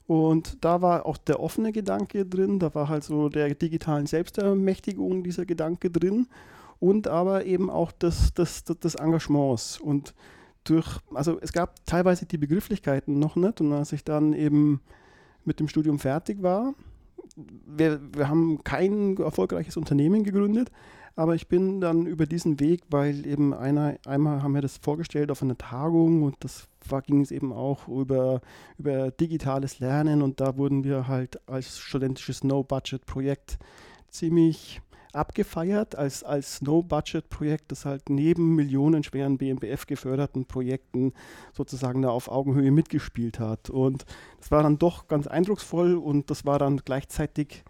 Und 0.06 0.64
da 0.64 0.82
war 0.82 1.06
auch 1.06 1.16
der 1.16 1.40
offene 1.40 1.72
Gedanke 1.72 2.26
drin, 2.26 2.58
da 2.58 2.74
war 2.74 2.88
halt 2.88 3.04
so 3.04 3.28
der 3.28 3.54
digitalen 3.54 4.06
Selbstermächtigung 4.06 5.22
dieser 5.22 5.46
Gedanke 5.46 5.90
drin 5.90 6.26
und 6.80 7.06
aber 7.06 7.44
eben 7.44 7.70
auch 7.70 7.92
das, 7.92 8.34
das, 8.34 8.64
das, 8.64 8.80
des 8.80 8.94
Engagements. 8.96 9.80
Und 9.80 10.14
durch, 10.64 10.98
also 11.14 11.38
es 11.40 11.52
gab 11.52 11.84
teilweise 11.86 12.26
die 12.26 12.38
Begrifflichkeiten 12.38 13.18
noch 13.18 13.36
nicht 13.36 13.60
und 13.60 13.72
als 13.72 13.92
ich 13.92 14.04
dann 14.04 14.32
eben 14.32 14.80
mit 15.44 15.60
dem 15.60 15.68
Studium 15.68 15.98
fertig 15.98 16.42
war, 16.42 16.74
wir, 17.36 18.00
wir 18.14 18.28
haben 18.28 18.62
kein 18.62 19.16
erfolgreiches 19.16 19.76
Unternehmen 19.76 20.22
gegründet, 20.22 20.70
aber 21.14 21.34
ich 21.34 21.48
bin 21.48 21.80
dann 21.80 22.06
über 22.06 22.26
diesen 22.26 22.60
Weg, 22.60 22.82
weil 22.90 23.26
eben 23.26 23.52
einer, 23.52 23.96
einmal 24.06 24.42
haben 24.42 24.54
wir 24.54 24.62
das 24.62 24.78
vorgestellt 24.78 25.30
auf 25.30 25.42
einer 25.42 25.58
Tagung 25.58 26.22
und 26.22 26.36
das 26.40 26.68
war, 26.88 27.02
ging 27.02 27.20
es 27.20 27.30
eben 27.30 27.52
auch 27.52 27.88
über, 27.88 28.40
über 28.78 29.10
digitales 29.10 29.78
Lernen 29.78 30.22
und 30.22 30.40
da 30.40 30.56
wurden 30.56 30.84
wir 30.84 31.08
halt 31.08 31.46
als 31.48 31.78
studentisches 31.78 32.44
No-Budget-Projekt 32.44 33.58
ziemlich 34.08 34.80
abgefeiert 35.12 35.96
als, 35.96 36.22
als 36.22 36.62
No-Budget-Projekt, 36.62 37.70
das 37.70 37.84
halt 37.84 38.08
neben 38.08 38.54
millionenschweren 38.54 39.38
BMBF-geförderten 39.38 40.46
Projekten 40.46 41.12
sozusagen 41.52 42.02
da 42.02 42.10
auf 42.10 42.28
Augenhöhe 42.28 42.70
mitgespielt 42.70 43.38
hat. 43.38 43.70
Und 43.70 44.04
das 44.38 44.50
war 44.50 44.62
dann 44.62 44.78
doch 44.78 45.08
ganz 45.08 45.26
eindrucksvoll 45.26 45.94
und 45.94 46.30
das 46.30 46.44
war 46.44 46.58
dann 46.58 46.78
gleichzeitig 46.84 47.64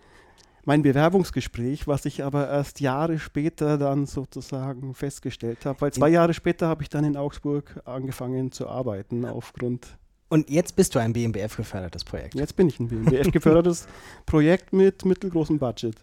mein 0.64 0.82
Bewerbungsgespräch, 0.82 1.88
was 1.88 2.04
ich 2.04 2.22
aber 2.22 2.48
erst 2.48 2.80
Jahre 2.80 3.18
später 3.18 3.78
dann 3.78 4.06
sozusagen 4.06 4.94
festgestellt 4.94 5.66
habe, 5.66 5.80
weil 5.80 5.92
zwei 5.92 6.08
Jahre 6.08 6.34
später 6.34 6.68
habe 6.68 6.82
ich 6.82 6.88
dann 6.88 7.04
in 7.04 7.16
Augsburg 7.16 7.80
angefangen 7.84 8.52
zu 8.52 8.68
arbeiten 8.68 9.24
aufgrund 9.24 9.98
und 10.32 10.48
jetzt 10.48 10.76
bist 10.76 10.94
du 10.94 10.98
ein 10.98 11.12
BMBF-gefördertes 11.12 12.04
Projekt. 12.04 12.34
Jetzt 12.34 12.56
bin 12.56 12.66
ich 12.66 12.80
ein 12.80 12.88
BMBF-gefördertes 12.88 13.86
Projekt 14.24 14.72
mit 14.72 15.04
mittelgroßem 15.04 15.58
Budget. 15.58 15.94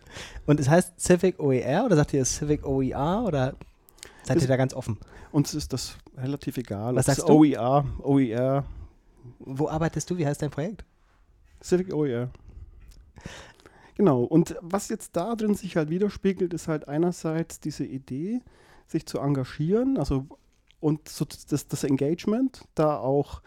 Und 0.46 0.60
es 0.60 0.70
heißt 0.70 1.00
Civic 1.00 1.40
OER 1.40 1.86
oder 1.86 1.96
sagt 1.96 2.14
ihr 2.14 2.24
Civic 2.24 2.64
OER 2.64 3.24
oder 3.26 3.56
seid 4.22 4.38
es 4.38 4.44
ihr 4.44 4.48
da 4.48 4.56
ganz 4.56 4.76
offen? 4.76 5.00
Uns 5.32 5.56
ist 5.56 5.74
das 5.74 5.98
relativ 6.16 6.58
egal. 6.58 6.96
Was 6.96 7.08
sagst 7.08 7.28
du? 7.28 7.40
OER, 7.40 7.86
OER. 8.04 8.66
Wo 9.40 9.68
arbeitest 9.68 10.12
du? 10.12 10.18
Wie 10.20 10.28
heißt 10.28 10.44
dein 10.44 10.52
Projekt? 10.52 10.86
Civic 11.64 11.92
OER. 11.92 12.30
Genau. 13.96 14.22
Und 14.22 14.58
was 14.62 14.90
jetzt 14.90 15.16
da 15.16 15.36
drin 15.36 15.56
sich 15.56 15.76
halt 15.76 15.90
widerspiegelt, 15.90 16.54
ist 16.54 16.68
halt 16.68 16.88
einerseits 16.88 17.62
diese 17.62 17.84
Idee, 17.84 18.42
sich 18.86 19.08
zu 19.08 19.18
engagieren, 19.18 19.98
also 19.98 20.28
und 20.80 21.10
so 21.10 21.26
das, 21.26 21.68
das 21.68 21.84
Engagement, 21.84 22.68
da 22.76 22.96
auch 23.00 23.42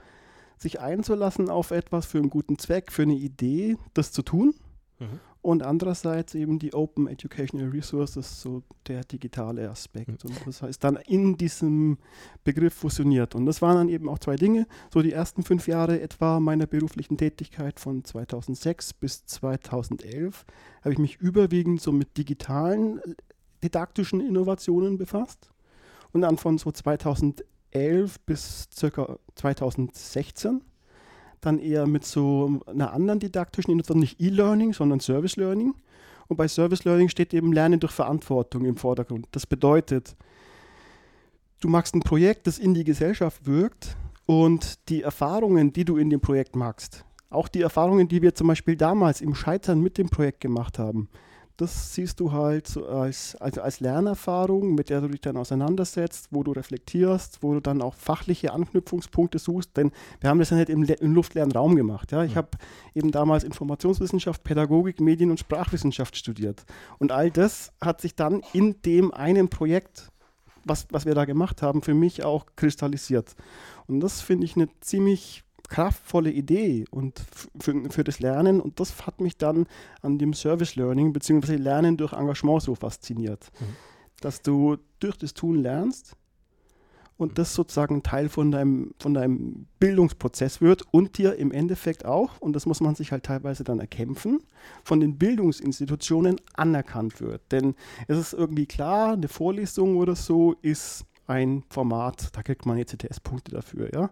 sich 0.63 0.81
einzulassen 0.81 1.51
auf 1.51 1.71
etwas 1.71 2.07
für 2.07 2.19
einen 2.19 2.31
guten 2.31 2.59
Zweck, 2.59 2.93
für 2.93 3.03
eine 3.03 3.15
Idee, 3.15 3.77
das 3.95 4.13
zu 4.13 4.23
tun. 4.23 4.55
Mhm. 4.99 5.21
Und 5.43 5.65
andererseits 5.65 6.37
eben 6.37 6.61
die 6.61 6.73
Open 6.73 7.09
Educational 7.09 7.69
Resources, 7.71 8.41
so 8.41 8.63
der 8.87 9.03
digitale 9.03 9.69
Aspekt. 9.69 10.25
Mhm. 10.25 10.31
Und 10.31 10.47
das 10.47 10.63
heißt 10.63 10.85
dann 10.85 10.97
in 10.97 11.37
diesem 11.37 11.99
Begriff 12.45 12.75
fusioniert. 12.75 13.35
Und 13.35 13.47
das 13.47 13.61
waren 13.61 13.77
dann 13.77 13.89
eben 13.89 14.09
auch 14.09 14.21
zwei 14.21 14.37
Dinge. 14.37 14.69
So 14.95 15.03
die 15.03 15.11
ersten 15.11 15.43
fünf 15.43 15.67
Jahre 15.67 16.01
etwa 16.01 16.39
meiner 16.39 16.67
beruflichen 16.67 17.19
Tätigkeit 17.19 17.81
von 17.81 18.05
2006 18.05 18.95
bis 18.95 19.27
2011 19.27 20.45
habe 20.83 20.93
ich 20.93 20.99
mich 20.99 21.17
überwiegend 21.17 21.81
so 21.81 21.91
mit 21.91 22.17
digitalen 22.17 23.01
didaktischen 23.65 24.21
Innovationen 24.21 24.97
befasst. 24.97 25.51
Und 26.13 26.21
dann 26.21 26.37
von 26.37 26.59
so 26.59 26.71
2011 26.71 27.45
2011 27.73 28.21
bis 28.21 28.69
circa 28.75 29.19
2016 29.35 30.63
dann 31.41 31.59
eher 31.59 31.87
mit 31.87 32.05
so 32.05 32.61
einer 32.67 32.93
anderen 32.93 33.19
didaktischen 33.19 33.73
Innovation, 33.73 33.99
nicht 33.99 34.21
E-Learning, 34.21 34.73
sondern 34.73 35.01
Service 35.01 35.37
Learning. 35.37 35.75
Und 36.29 36.37
bei 36.37 36.47
Service 36.47 36.85
Learning 36.85 37.09
steht 37.09 37.35
eben 37.35 37.53
Lernen 37.53 37.81
durch 37.81 37.93
Verantwortung 37.93 38.65
im 38.65 38.77
Vordergrund. 38.77 39.27
Das 39.33 39.47
bedeutet, 39.47 40.17
du 41.61 41.69
machst 41.69 41.95
ein 41.95 42.01
Projekt, 42.01 42.47
das 42.47 42.59
in 42.59 42.75
die 42.75 42.85
Gesellschaft 42.85 43.45
wirkt 43.45 43.97
und 44.25 44.89
die 44.89 45.03
Erfahrungen, 45.03 45.73
die 45.73 45.85
du 45.85 45.97
in 45.97 46.11
dem 46.11 46.21
Projekt 46.21 46.55
machst, 46.55 47.05
auch 47.29 47.49
die 47.49 47.63
Erfahrungen, 47.63 48.07
die 48.07 48.23
wir 48.23 48.35
zum 48.35 48.47
Beispiel 48.47 48.77
damals 48.77 49.21
im 49.21 49.35
Scheitern 49.35 49.81
mit 49.81 49.99
dem 49.99 50.09
Projekt 50.09 50.41
gemacht 50.41 50.79
haben, 50.79 51.09
das 51.63 51.95
siehst 51.95 52.19
du 52.19 52.33
halt 52.33 52.67
so 52.67 52.87
als, 52.87 53.37
als, 53.37 53.57
als 53.57 53.81
Lernerfahrung, 53.81 54.75
mit 54.75 54.91
der 54.91 55.01
du 55.01 55.09
dich 55.09 55.21
dann 55.21 55.37
auseinandersetzt, 55.37 56.29
wo 56.31 56.43
du 56.43 56.53
reflektierst, 56.53 57.43
wo 57.43 57.55
du 57.55 57.61
dann 57.61 57.81
auch 57.81 57.95
fachliche 57.95 58.53
Anknüpfungspunkte 58.53 59.39
suchst, 59.39 59.77
denn 59.77 59.93
wir 60.21 60.29
haben 60.29 60.41
das 60.41 60.51
ja 60.51 60.57
nicht 60.57 60.69
im, 60.69 60.83
im 60.83 61.15
luftleeren 61.15 61.53
Raum 61.53 61.77
gemacht. 61.77 62.11
Ja? 62.13 62.25
Ich 62.25 62.33
mhm. 62.33 62.39
habe 62.39 62.49
eben 62.95 63.13
damals 63.13 63.45
Informationswissenschaft, 63.45 64.43
Pädagogik, 64.43 65.01
Medien- 65.01 65.31
und 65.31 65.39
Sprachwissenschaft 65.39 66.17
studiert. 66.17 66.65
Und 66.99 67.13
all 67.13 67.31
das 67.31 67.73
hat 67.81 68.01
sich 68.01 68.17
dann 68.17 68.43
in 68.53 68.83
dem 68.83 69.15
einen 69.15 69.49
Projekt, 69.49 70.11
was, 70.65 70.87
was 70.91 71.07
wir 71.07 71.15
da 71.15 71.25
gemacht 71.25 71.63
haben, 71.63 71.83
für 71.83 71.95
mich 71.95 72.25
auch 72.25 72.47
kristallisiert. 72.57 73.37
Und 73.87 74.01
das 74.01 74.21
finde 74.21 74.47
ich 74.47 74.57
eine 74.57 74.69
ziemlich 74.81 75.45
kraftvolle 75.73 76.31
Idee 76.31 76.85
und 76.91 77.19
für, 77.59 77.91
für 77.91 78.05
das 78.05 78.21
Lernen 78.21 78.61
und 78.61 78.79
das 78.79 79.07
hat 79.07 79.23
mich 79.23 79.39
dann 79.39 79.67
an 80.03 80.19
dem 80.19 80.35
Service 80.35 80.77
Learning 80.77 81.15
bzw. 81.15 81.57
Lernen 81.57 81.97
durch 81.97 82.13
Engagement 82.13 82.61
so 82.63 82.75
fasziniert, 82.75 83.51
mhm. 83.59 83.65
dass 84.21 84.43
du 84.43 84.77
durch 85.01 85.17
das 85.17 85.33
Tun 85.33 85.57
lernst 85.57 86.15
und 87.17 87.31
mhm. 87.31 87.35
das 87.37 87.55
sozusagen 87.55 88.03
Teil 88.03 88.29
von 88.29 88.51
deinem, 88.51 88.93
von 88.99 89.15
deinem 89.15 89.67
Bildungsprozess 89.81 90.61
wird 90.61 90.83
und 90.91 91.17
dir 91.17 91.37
im 91.37 91.51
Endeffekt 91.51 92.05
auch, 92.05 92.39
und 92.41 92.55
das 92.55 92.67
muss 92.67 92.83
man 92.83 92.95
sich 92.95 93.11
halt 93.11 93.25
teilweise 93.25 93.65
dann 93.65 93.81
erkämpfen, 93.81 94.41
von 94.85 95.01
den 95.01 95.17
Bildungsinstitutionen 95.17 96.39
anerkannt 96.53 97.23
wird. 97.23 97.41
Denn 97.51 97.77
es 98.09 98.19
ist 98.19 98.35
irgendwie 98.35 98.67
klar, 98.67 99.15
eine 99.15 99.29
Vorlesung 99.29 99.97
oder 99.97 100.17
so 100.17 100.55
ist 100.61 101.07
ein 101.27 101.63
Format, 101.71 102.37
da 102.37 102.43
kriegt 102.43 102.67
man 102.67 102.77
ECTS-Punkte 102.77 103.53
dafür, 103.53 103.91
ja. 103.95 104.11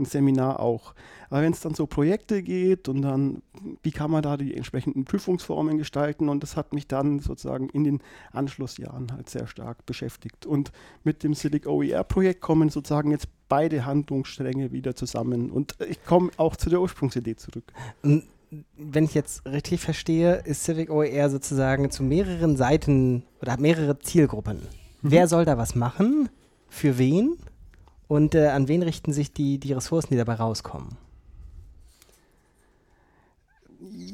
Ein 0.00 0.06
Seminar 0.06 0.60
auch. 0.60 0.94
Aber 1.28 1.42
wenn 1.42 1.52
es 1.52 1.60
dann 1.60 1.74
so 1.74 1.86
Projekte 1.86 2.42
geht 2.42 2.88
und 2.88 3.02
dann, 3.02 3.42
wie 3.82 3.92
kann 3.92 4.10
man 4.10 4.22
da 4.22 4.36
die 4.36 4.56
entsprechenden 4.56 5.04
Prüfungsformen 5.04 5.78
gestalten 5.78 6.28
und 6.28 6.42
das 6.42 6.56
hat 6.56 6.72
mich 6.72 6.88
dann 6.88 7.20
sozusagen 7.20 7.68
in 7.68 7.84
den 7.84 8.02
Anschlussjahren 8.32 9.12
halt 9.12 9.28
sehr 9.28 9.46
stark 9.46 9.84
beschäftigt. 9.86 10.46
Und 10.46 10.72
mit 11.04 11.22
dem 11.22 11.34
Civic 11.34 11.66
OER-Projekt 11.66 12.40
kommen 12.40 12.70
sozusagen 12.70 13.10
jetzt 13.10 13.28
beide 13.48 13.84
Handlungsstränge 13.84 14.72
wieder 14.72 14.96
zusammen 14.96 15.50
und 15.50 15.76
ich 15.88 16.02
komme 16.04 16.30
auch 16.38 16.56
zu 16.56 16.70
der 16.70 16.80
Ursprungsidee 16.80 17.36
zurück. 17.36 17.72
wenn 18.02 19.04
ich 19.04 19.14
jetzt 19.14 19.44
richtig 19.46 19.80
verstehe, 19.80 20.36
ist 20.44 20.64
Civic 20.64 20.90
OER 20.90 21.30
sozusagen 21.30 21.90
zu 21.90 22.02
mehreren 22.02 22.56
Seiten 22.56 23.24
oder 23.40 23.52
hat 23.52 23.60
mehrere 23.60 23.98
Zielgruppen. 23.98 24.58
Mhm. 25.02 25.10
Wer 25.10 25.28
soll 25.28 25.44
da 25.44 25.58
was 25.58 25.74
machen? 25.74 26.28
Für 26.68 26.98
wen? 26.98 27.36
Und 28.10 28.34
äh, 28.34 28.48
an 28.48 28.66
wen 28.66 28.82
richten 28.82 29.12
sich 29.12 29.32
die, 29.32 29.58
die 29.58 29.72
Ressourcen, 29.72 30.08
die 30.10 30.16
dabei 30.16 30.34
rauskommen? 30.34 30.96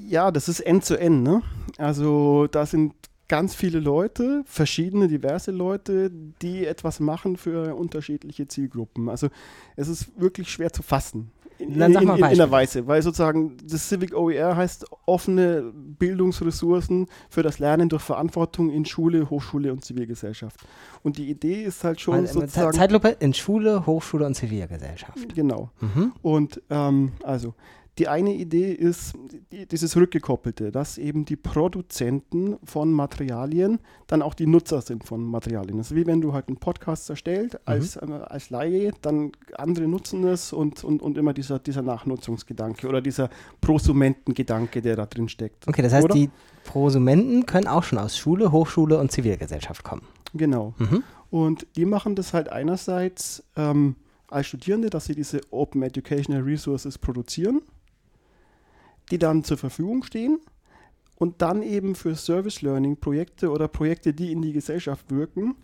Ja, 0.07 0.31
das 0.31 0.51
ist 0.51 0.61
End-zu-End. 0.61 1.23
Ne? 1.23 1.41
Also 1.79 2.47
da 2.47 2.67
sind 2.67 2.93
ganz 3.27 3.55
viele 3.55 3.81
Leute, 3.81 4.43
verschiedene, 4.45 5.09
diverse 5.09 5.51
Leute, 5.51 6.11
die 6.43 6.67
etwas 6.67 7.01
machen 7.01 7.39
für 7.39 7.75
unterschiedliche 7.75 8.47
Zielgruppen. 8.47 9.09
Also 9.09 9.31
es 9.77 9.89
ist 9.89 10.21
wirklich 10.21 10.53
schwer 10.53 10.75
zu 10.75 10.83
fassen. 10.83 11.31
In, 11.59 11.79
Dann 11.79 11.93
sag 11.93 12.05
mal 12.05 12.19
in, 12.19 12.25
in, 12.25 12.31
in 12.33 12.39
der 12.39 12.47
Beispiel. 12.47 12.81
Weise, 12.83 12.87
weil 12.87 13.03
sozusagen 13.03 13.57
das 13.65 13.89
Civic 13.89 14.15
OER 14.15 14.57
heißt 14.57 14.87
offene 15.07 15.73
Bildungsressourcen 15.75 17.07
für 17.29 17.43
das 17.43 17.59
Lernen 17.59 17.89
durch 17.89 18.03
Verantwortung 18.03 18.71
in 18.71 18.85
Schule, 18.85 19.31
Hochschule 19.31 19.73
und 19.73 19.85
Zivilgesellschaft. 19.85 20.61
Und 21.03 21.19
die 21.19 21.31
Idee 21.31 21.63
ist 21.65 21.83
halt 21.85 22.01
schon 22.01 22.25
äh, 22.25 22.27
sozusagen... 22.27 22.77
Zeitlupe 22.77 23.17
in 23.21 23.33
Schule, 23.33 23.87
Hochschule 23.87 24.27
und 24.27 24.35
Zivilgesellschaft. 24.35 25.35
Genau. 25.35 25.71
Mhm. 25.81 26.13
Und 26.23 26.61
ähm, 26.71 27.13
also 27.23 27.55
die 27.99 28.09
eine 28.09 28.35
Idee 28.35 28.73
ist 28.73 29.15
die, 29.51 29.67
dieses 29.67 29.97
Rückgekoppelte, 29.97 30.71
dass 30.71 30.99
eben 30.99 31.25
die 31.25 31.37
Produzenten 31.37 32.57
von 32.63 32.93
Materialien 32.93 33.79
dann 34.07 34.21
auch 34.23 34.35
die 34.35 34.47
Nutzer 34.47 34.83
sind 34.83 35.05
von 35.05 35.25
Materialien. 35.25 35.79
Das 35.79 35.91
ist 35.91 35.97
wie 35.97 36.07
wenn 36.07 36.21
du 36.21 36.35
halt 36.35 36.49
einen 36.49 36.59
Podcast 36.59 37.09
erstellst 37.09 37.59
als, 37.67 37.97
äh, 37.97 38.05
als 38.05 38.51
Laie, 38.51 38.93
dann 39.01 39.33
andere 39.57 39.89
nutzen 39.89 40.25
es 40.25 40.53
und, 40.53 40.85
und, 40.85 41.01
und 41.01 41.17
immer 41.17 41.33
dieser, 41.33 41.59
dieser 41.59 41.83
Nachnutzungsgedanke 41.83 42.87
oder 42.87 43.01
dieser 43.01 43.31
Prosumentengedanke, 43.61 44.83
der 44.83 44.97
da 44.97 45.07
drin 45.07 45.29
steckt. 45.29 45.67
Okay, 45.67 45.83
das 45.83 45.93
heißt, 45.93 46.05
Oder? 46.05 46.15
die 46.15 46.31
Prosumenten 46.65 47.47
können 47.47 47.67
auch 47.67 47.83
schon 47.83 47.99
aus 47.99 48.19
Schule, 48.19 48.53
Hochschule 48.53 48.99
und 48.99 49.11
Zivilgesellschaft 49.11 49.83
kommen. 49.85 50.03
Genau. 50.35 50.75
Mhm. 50.79 51.03
Und 51.31 51.67
die 51.77 51.87
machen 51.87 52.15
das 52.15 52.35
halt 52.35 52.51
einerseits 52.51 53.43
ähm, 53.57 53.97
als 54.29 54.49
Studierende, 54.49 54.91
dass 54.91 55.07
sie 55.07 55.15
diese 55.15 55.41
Open 55.51 55.83
Educational 55.83 56.43
Resources 56.43 56.99
produzieren, 56.99 57.63
die 59.11 59.19
dann 59.19 59.45
zur 59.45 59.57
Verfügung 59.57 60.03
stehen 60.03 60.39
und 61.17 61.43
dann 61.43 61.63
eben 61.63 61.95
für 61.95 62.15
Service 62.15 62.63
Learning 62.63 62.97
Projekte 62.97 63.51
oder 63.51 63.69
Projekte, 63.69 64.13
die 64.13 64.33
in 64.33 64.43
die 64.43 64.53
Gesellschaft 64.53 65.11
wirken, 65.11 65.57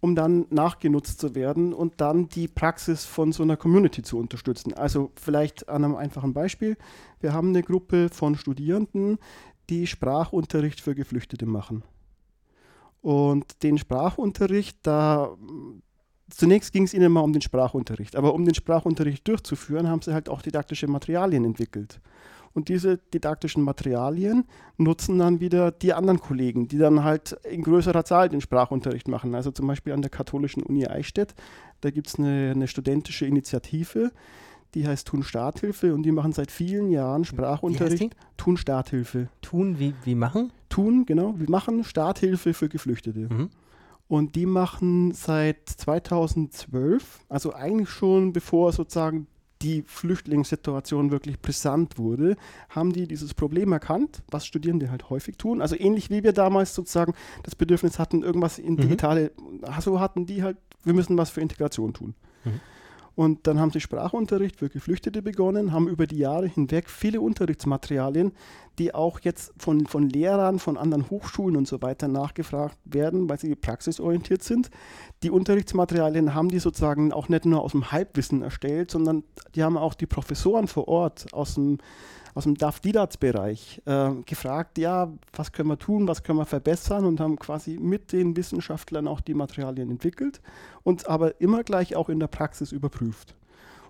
um 0.00 0.14
dann 0.14 0.46
nachgenutzt 0.50 1.20
zu 1.20 1.34
werden 1.34 1.72
und 1.72 2.00
dann 2.00 2.28
die 2.28 2.46
Praxis 2.46 3.04
von 3.04 3.32
so 3.32 3.42
einer 3.42 3.56
Community 3.56 4.02
zu 4.02 4.18
unterstützen. 4.18 4.72
Also 4.74 5.10
vielleicht 5.16 5.68
an 5.68 5.84
einem 5.84 5.96
einfachen 5.96 6.32
Beispiel. 6.32 6.76
Wir 7.20 7.32
haben 7.32 7.48
eine 7.48 7.62
Gruppe 7.62 8.08
von 8.08 8.36
Studierenden, 8.36 9.18
die 9.68 9.86
Sprachunterricht 9.86 10.80
für 10.80 10.94
Geflüchtete 10.94 11.46
machen. 11.46 11.82
Und 13.00 13.62
den 13.62 13.78
Sprachunterricht, 13.78 14.78
da 14.82 15.36
zunächst 16.30 16.72
ging 16.72 16.84
es 16.84 16.94
ihnen 16.94 17.12
mal 17.12 17.20
um 17.20 17.32
den 17.32 17.42
Sprachunterricht, 17.42 18.16
aber 18.16 18.34
um 18.34 18.44
den 18.44 18.54
Sprachunterricht 18.54 19.26
durchzuführen, 19.26 19.88
haben 19.88 20.02
sie 20.02 20.12
halt 20.12 20.28
auch 20.28 20.42
didaktische 20.42 20.86
Materialien 20.86 21.44
entwickelt. 21.44 22.00
Und 22.58 22.68
diese 22.68 22.98
didaktischen 22.98 23.62
Materialien 23.62 24.44
nutzen 24.78 25.16
dann 25.20 25.38
wieder 25.38 25.70
die 25.70 25.92
anderen 25.92 26.18
Kollegen, 26.18 26.66
die 26.66 26.76
dann 26.76 27.04
halt 27.04 27.38
in 27.48 27.62
größerer 27.62 28.04
Zahl 28.04 28.28
den 28.28 28.40
Sprachunterricht 28.40 29.06
machen. 29.06 29.36
Also 29.36 29.52
zum 29.52 29.68
Beispiel 29.68 29.92
an 29.92 30.02
der 30.02 30.10
Katholischen 30.10 30.64
Uni 30.64 30.84
Eichstätt, 30.84 31.36
da 31.82 31.92
gibt 31.92 32.08
es 32.08 32.18
eine, 32.18 32.50
eine 32.52 32.66
studentische 32.66 33.26
Initiative, 33.26 34.10
die 34.74 34.88
heißt 34.88 35.06
Tun 35.06 35.22
Starthilfe 35.22 35.94
und 35.94 36.02
die 36.02 36.10
machen 36.10 36.32
seit 36.32 36.50
vielen 36.50 36.90
Jahren 36.90 37.24
Sprachunterricht. 37.24 38.16
Tun 38.36 38.56
Starthilfe. 38.56 39.28
Tun, 39.40 39.78
wie, 39.78 39.94
wie 40.02 40.16
machen? 40.16 40.50
Tun, 40.68 41.06
genau, 41.06 41.34
wir 41.38 41.48
machen 41.48 41.84
Starthilfe 41.84 42.54
für 42.54 42.68
Geflüchtete. 42.68 43.32
Mhm. 43.32 43.50
Und 44.08 44.34
die 44.34 44.46
machen 44.46 45.12
seit 45.12 45.68
2012, 45.68 47.20
also 47.28 47.54
eigentlich 47.54 47.90
schon 47.90 48.32
bevor 48.32 48.72
sozusagen 48.72 49.28
die 49.62 49.82
Flüchtlingssituation 49.82 51.10
wirklich 51.10 51.40
brisant 51.40 51.98
wurde, 51.98 52.36
haben 52.68 52.92
die 52.92 53.08
dieses 53.08 53.34
Problem 53.34 53.72
erkannt, 53.72 54.22
was 54.30 54.46
Studierende 54.46 54.90
halt 54.90 55.10
häufig 55.10 55.36
tun. 55.36 55.60
Also 55.60 55.76
ähnlich 55.76 56.10
wie 56.10 56.22
wir 56.22 56.32
damals 56.32 56.74
sozusagen 56.74 57.14
das 57.42 57.54
Bedürfnis 57.54 57.98
hatten, 57.98 58.22
irgendwas 58.22 58.58
in 58.58 58.74
Mhm. 58.74 58.78
digitale, 58.78 59.32
so 59.80 60.00
hatten 60.00 60.26
die 60.26 60.42
halt, 60.42 60.58
wir 60.84 60.94
müssen 60.94 61.18
was 61.18 61.30
für 61.30 61.40
Integration 61.40 61.92
tun. 61.92 62.14
Mhm. 62.44 62.60
Und 63.18 63.48
dann 63.48 63.58
haben 63.58 63.72
sie 63.72 63.80
Sprachunterricht 63.80 64.60
für 64.60 64.68
Geflüchtete 64.68 65.22
begonnen, 65.22 65.72
haben 65.72 65.88
über 65.88 66.06
die 66.06 66.18
Jahre 66.18 66.46
hinweg 66.46 66.88
viele 66.88 67.20
Unterrichtsmaterialien, 67.20 68.30
die 68.78 68.94
auch 68.94 69.18
jetzt 69.18 69.52
von, 69.58 69.86
von 69.86 70.08
Lehrern, 70.08 70.60
von 70.60 70.76
anderen 70.76 71.10
Hochschulen 71.10 71.56
und 71.56 71.66
so 71.66 71.82
weiter 71.82 72.06
nachgefragt 72.06 72.78
werden, 72.84 73.28
weil 73.28 73.40
sie 73.40 73.56
praxisorientiert 73.56 74.44
sind. 74.44 74.70
Die 75.24 75.32
Unterrichtsmaterialien 75.32 76.32
haben 76.32 76.48
die 76.48 76.60
sozusagen 76.60 77.12
auch 77.12 77.28
nicht 77.28 77.44
nur 77.44 77.60
aus 77.60 77.72
dem 77.72 77.90
Halbwissen 77.90 78.42
erstellt, 78.42 78.92
sondern 78.92 79.24
die 79.56 79.64
haben 79.64 79.76
auch 79.76 79.94
die 79.94 80.06
Professoren 80.06 80.68
vor 80.68 80.86
Ort 80.86 81.26
aus 81.32 81.54
dem, 81.54 81.78
aus 82.38 82.44
dem 82.44 82.54
DAF-Didatz-Bereich 82.56 83.82
äh, 83.84 84.10
gefragt, 84.24 84.78
ja, 84.78 85.12
was 85.34 85.50
können 85.50 85.68
wir 85.70 85.78
tun, 85.78 86.06
was 86.06 86.22
können 86.22 86.38
wir 86.38 86.46
verbessern 86.46 87.04
und 87.04 87.18
haben 87.18 87.36
quasi 87.36 87.78
mit 87.80 88.12
den 88.12 88.36
Wissenschaftlern 88.36 89.08
auch 89.08 89.20
die 89.20 89.34
Materialien 89.34 89.90
entwickelt 89.90 90.40
und 90.84 91.08
aber 91.08 91.40
immer 91.40 91.64
gleich 91.64 91.96
auch 91.96 92.08
in 92.08 92.20
der 92.20 92.28
Praxis 92.28 92.70
überprüft. 92.70 93.34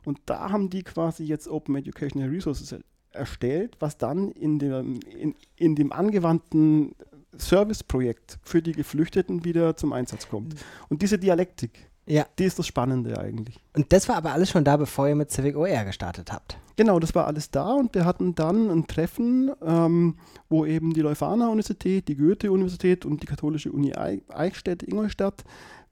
Und 0.07 0.19
da 0.25 0.51
haben 0.51 0.71
die 0.71 0.83
quasi 0.83 1.25
jetzt 1.25 1.47
Open 1.47 1.77
Educational 1.77 2.31
Resources 2.31 2.73
er- 2.73 2.81
erstellt, 3.13 3.77
was 3.81 3.99
dann 3.99 4.31
in 4.33 4.59
dem, 4.59 5.01
in, 5.19 5.35
in 5.57 5.75
dem 5.75 5.93
angewandten 5.93 6.95
Serviceprojekt 7.37 8.39
für 8.43 8.63
die 8.63 8.73
Geflüchteten 8.73 9.45
wieder 9.45 9.77
zum 9.77 9.93
Einsatz 9.93 10.29
kommt. 10.29 10.55
Und 10.89 11.03
diese 11.03 11.19
Dialektik, 11.19 11.91
Ja, 12.07 12.25
die 12.39 12.45
ist 12.45 12.59
das 12.59 12.67
Spannende 12.67 13.19
eigentlich. 13.21 13.59
und 13.75 13.93
das 13.93 14.09
war 14.09 14.17
aber 14.17 14.33
alles 14.33 14.49
schon 14.51 14.65
da, 14.65 14.77
bevor 14.79 15.07
ihr 15.09 15.15
mit 15.15 15.31
Civic 15.31 15.57
OER 15.57 15.85
gestartet 15.85 16.33
habt. 16.33 16.57
Genau, 16.79 17.01
das 17.01 17.13
war 17.17 17.27
alles 17.27 17.51
da 17.51 17.73
und 17.73 17.93
wir 17.97 18.05
hatten 18.05 18.37
dann 18.37 18.71
ein 18.71 18.87
Treffen, 18.87 19.51
ähm, 19.63 20.15
wo 20.49 20.65
eben 20.65 20.93
die 20.95 21.01
Leuphana-Universität, 21.01 22.07
die 22.07 22.15
Goethe-Universität 22.15 23.05
und 23.05 23.21
die 23.21 23.27
katholische 23.27 23.73
Uni 23.73 23.95
Ei- 23.97 24.23
Eichstätt, 24.29 24.85
Ingolstadt 24.85 25.43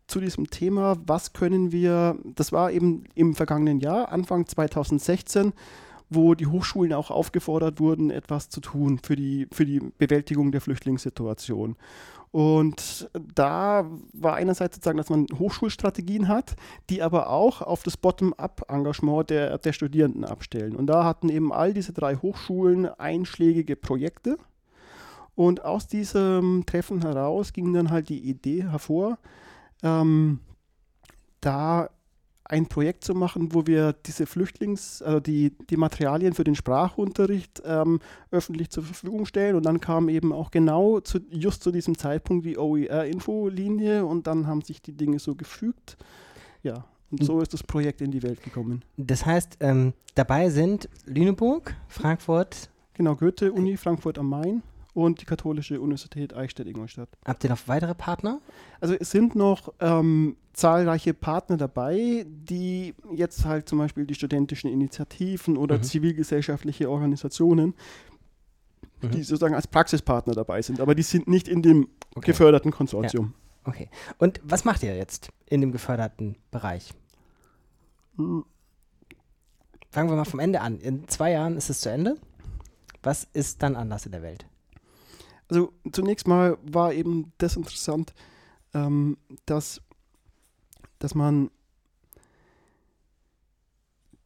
zu 0.06 0.20
diesem 0.20 0.48
Thema, 0.48 0.96
was 1.04 1.32
können 1.32 1.72
wir, 1.72 2.16
das 2.36 2.52
war 2.52 2.70
eben 2.70 3.02
im 3.16 3.34
vergangenen 3.34 3.80
Jahr, 3.80 4.12
Anfang 4.12 4.46
2016, 4.46 5.54
wo 6.08 6.36
die 6.36 6.46
Hochschulen 6.46 6.92
auch 6.92 7.10
aufgefordert 7.10 7.80
wurden, 7.80 8.10
etwas 8.12 8.48
zu 8.48 8.60
tun 8.60 9.00
für 9.02 9.16
die, 9.16 9.48
für 9.50 9.66
die 9.66 9.80
Bewältigung 9.98 10.52
der 10.52 10.60
Flüchtlingssituation. 10.60 11.74
Und 12.36 13.08
da 13.34 13.90
war 14.12 14.34
einerseits 14.34 14.76
sozusagen, 14.76 14.98
dass 14.98 15.08
man 15.08 15.26
Hochschulstrategien 15.38 16.28
hat, 16.28 16.54
die 16.90 17.00
aber 17.00 17.30
auch 17.30 17.62
auf 17.62 17.82
das 17.82 17.96
Bottom-up-Engagement 17.96 19.30
der, 19.30 19.56
der 19.56 19.72
Studierenden 19.72 20.22
abstellen. 20.26 20.76
Und 20.76 20.86
da 20.88 21.04
hatten 21.04 21.30
eben 21.30 21.50
all 21.50 21.72
diese 21.72 21.94
drei 21.94 22.16
Hochschulen 22.16 22.88
einschlägige 22.88 23.74
Projekte. 23.74 24.36
Und 25.34 25.64
aus 25.64 25.86
diesem 25.88 26.64
Treffen 26.66 27.00
heraus 27.00 27.54
ging 27.54 27.72
dann 27.72 27.88
halt 27.90 28.10
die 28.10 28.28
Idee 28.28 28.64
hervor, 28.64 29.16
ähm, 29.82 30.40
da 31.40 31.88
ein 32.48 32.66
Projekt 32.66 33.04
zu 33.04 33.14
machen, 33.14 33.54
wo 33.54 33.66
wir 33.66 33.92
diese 33.92 34.24
Flüchtlings-, 34.24 35.02
also 35.02 35.20
die, 35.20 35.52
die 35.70 35.76
Materialien 35.76 36.34
für 36.34 36.44
den 36.44 36.54
Sprachunterricht 36.54 37.62
ähm, 37.64 38.00
öffentlich 38.30 38.70
zur 38.70 38.84
Verfügung 38.84 39.26
stellen. 39.26 39.56
Und 39.56 39.66
dann 39.66 39.80
kam 39.80 40.08
eben 40.08 40.32
auch 40.32 40.50
genau 40.50 41.00
zu, 41.00 41.18
just 41.30 41.62
zu 41.62 41.72
diesem 41.72 41.98
Zeitpunkt 41.98 42.46
die 42.46 42.58
OER-Infolinie 42.58 44.04
und 44.04 44.26
dann 44.26 44.46
haben 44.46 44.62
sich 44.62 44.80
die 44.80 44.92
Dinge 44.92 45.18
so 45.18 45.34
gefügt. 45.34 45.96
Ja, 46.62 46.84
und 47.10 47.24
so 47.24 47.40
ist 47.40 47.52
das 47.52 47.62
Projekt 47.62 48.00
in 48.00 48.10
die 48.10 48.22
Welt 48.22 48.42
gekommen. 48.42 48.82
Das 48.96 49.24
heißt, 49.24 49.58
ähm, 49.60 49.92
dabei 50.14 50.50
sind 50.50 50.88
Lüneburg, 51.04 51.74
Frankfurt. 51.88 52.70
Genau, 52.94 53.14
Goethe-Uni, 53.14 53.76
Frankfurt 53.76 54.18
am 54.18 54.28
Main 54.28 54.62
und 54.96 55.20
die 55.20 55.26
Katholische 55.26 55.78
Universität 55.78 56.34
Eichstätt-Ingolstadt. 56.34 57.10
Habt 57.26 57.44
ihr 57.44 57.50
noch 57.50 57.68
weitere 57.68 57.94
Partner? 57.94 58.40
Also 58.80 58.94
es 58.94 59.10
sind 59.10 59.34
noch 59.34 59.74
ähm, 59.80 60.36
zahlreiche 60.54 61.12
Partner 61.12 61.58
dabei, 61.58 62.24
die 62.26 62.94
jetzt 63.14 63.44
halt 63.44 63.68
zum 63.68 63.78
Beispiel 63.78 64.06
die 64.06 64.14
studentischen 64.14 64.70
Initiativen 64.70 65.58
oder 65.58 65.76
Mhm. 65.76 65.82
zivilgesellschaftliche 65.82 66.88
Organisationen, 66.90 67.74
Mhm. 69.02 69.10
die 69.10 69.22
sozusagen 69.22 69.54
als 69.54 69.66
Praxispartner 69.66 70.32
dabei 70.34 70.62
sind, 70.62 70.80
aber 70.80 70.94
die 70.94 71.02
sind 71.02 71.28
nicht 71.28 71.46
in 71.46 71.60
dem 71.60 71.88
Okay. 72.14 72.30
geförderten 72.30 72.70
Konsortium. 72.70 73.34
Okay. 73.64 73.90
Und 74.16 74.40
was 74.44 74.64
macht 74.64 74.82
ihr 74.82 74.96
jetzt 74.96 75.28
in 75.44 75.60
dem 75.60 75.72
geförderten 75.72 76.36
Bereich? 76.50 76.94
Hm. 78.16 78.44
Fangen 79.90 80.08
wir 80.08 80.16
mal 80.16 80.24
vom 80.24 80.40
Ende 80.40 80.62
an. 80.62 80.78
In 80.80 81.06
zwei 81.08 81.32
Jahren 81.32 81.56
ist 81.58 81.68
es 81.68 81.80
zu 81.80 81.90
Ende. 81.90 82.16
Was 83.02 83.24
ist 83.34 83.62
dann 83.62 83.76
anders 83.76 84.06
in 84.06 84.12
der 84.12 84.22
Welt? 84.22 84.46
Also 85.48 85.72
zunächst 85.92 86.26
mal 86.26 86.58
war 86.62 86.92
eben 86.92 87.32
das 87.38 87.56
interessant, 87.56 88.14
ähm, 88.74 89.16
dass, 89.46 89.80
dass 90.98 91.14
man 91.14 91.50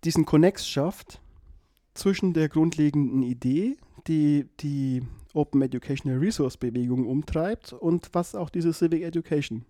diesen 0.04 0.24
Connex 0.24 0.66
schafft 0.66 1.20
zwischen 1.94 2.32
der 2.32 2.48
grundlegenden 2.48 3.22
Idee, 3.22 3.76
die 4.06 4.48
die 4.60 5.02
Open 5.34 5.62
Educational 5.62 6.18
Resource 6.18 6.56
Bewegung 6.56 7.06
umtreibt 7.06 7.72
und 7.72 8.08
was 8.12 8.34
auch 8.34 8.50
diese 8.50 8.72
Civic 8.72 9.02
Education 9.02 9.64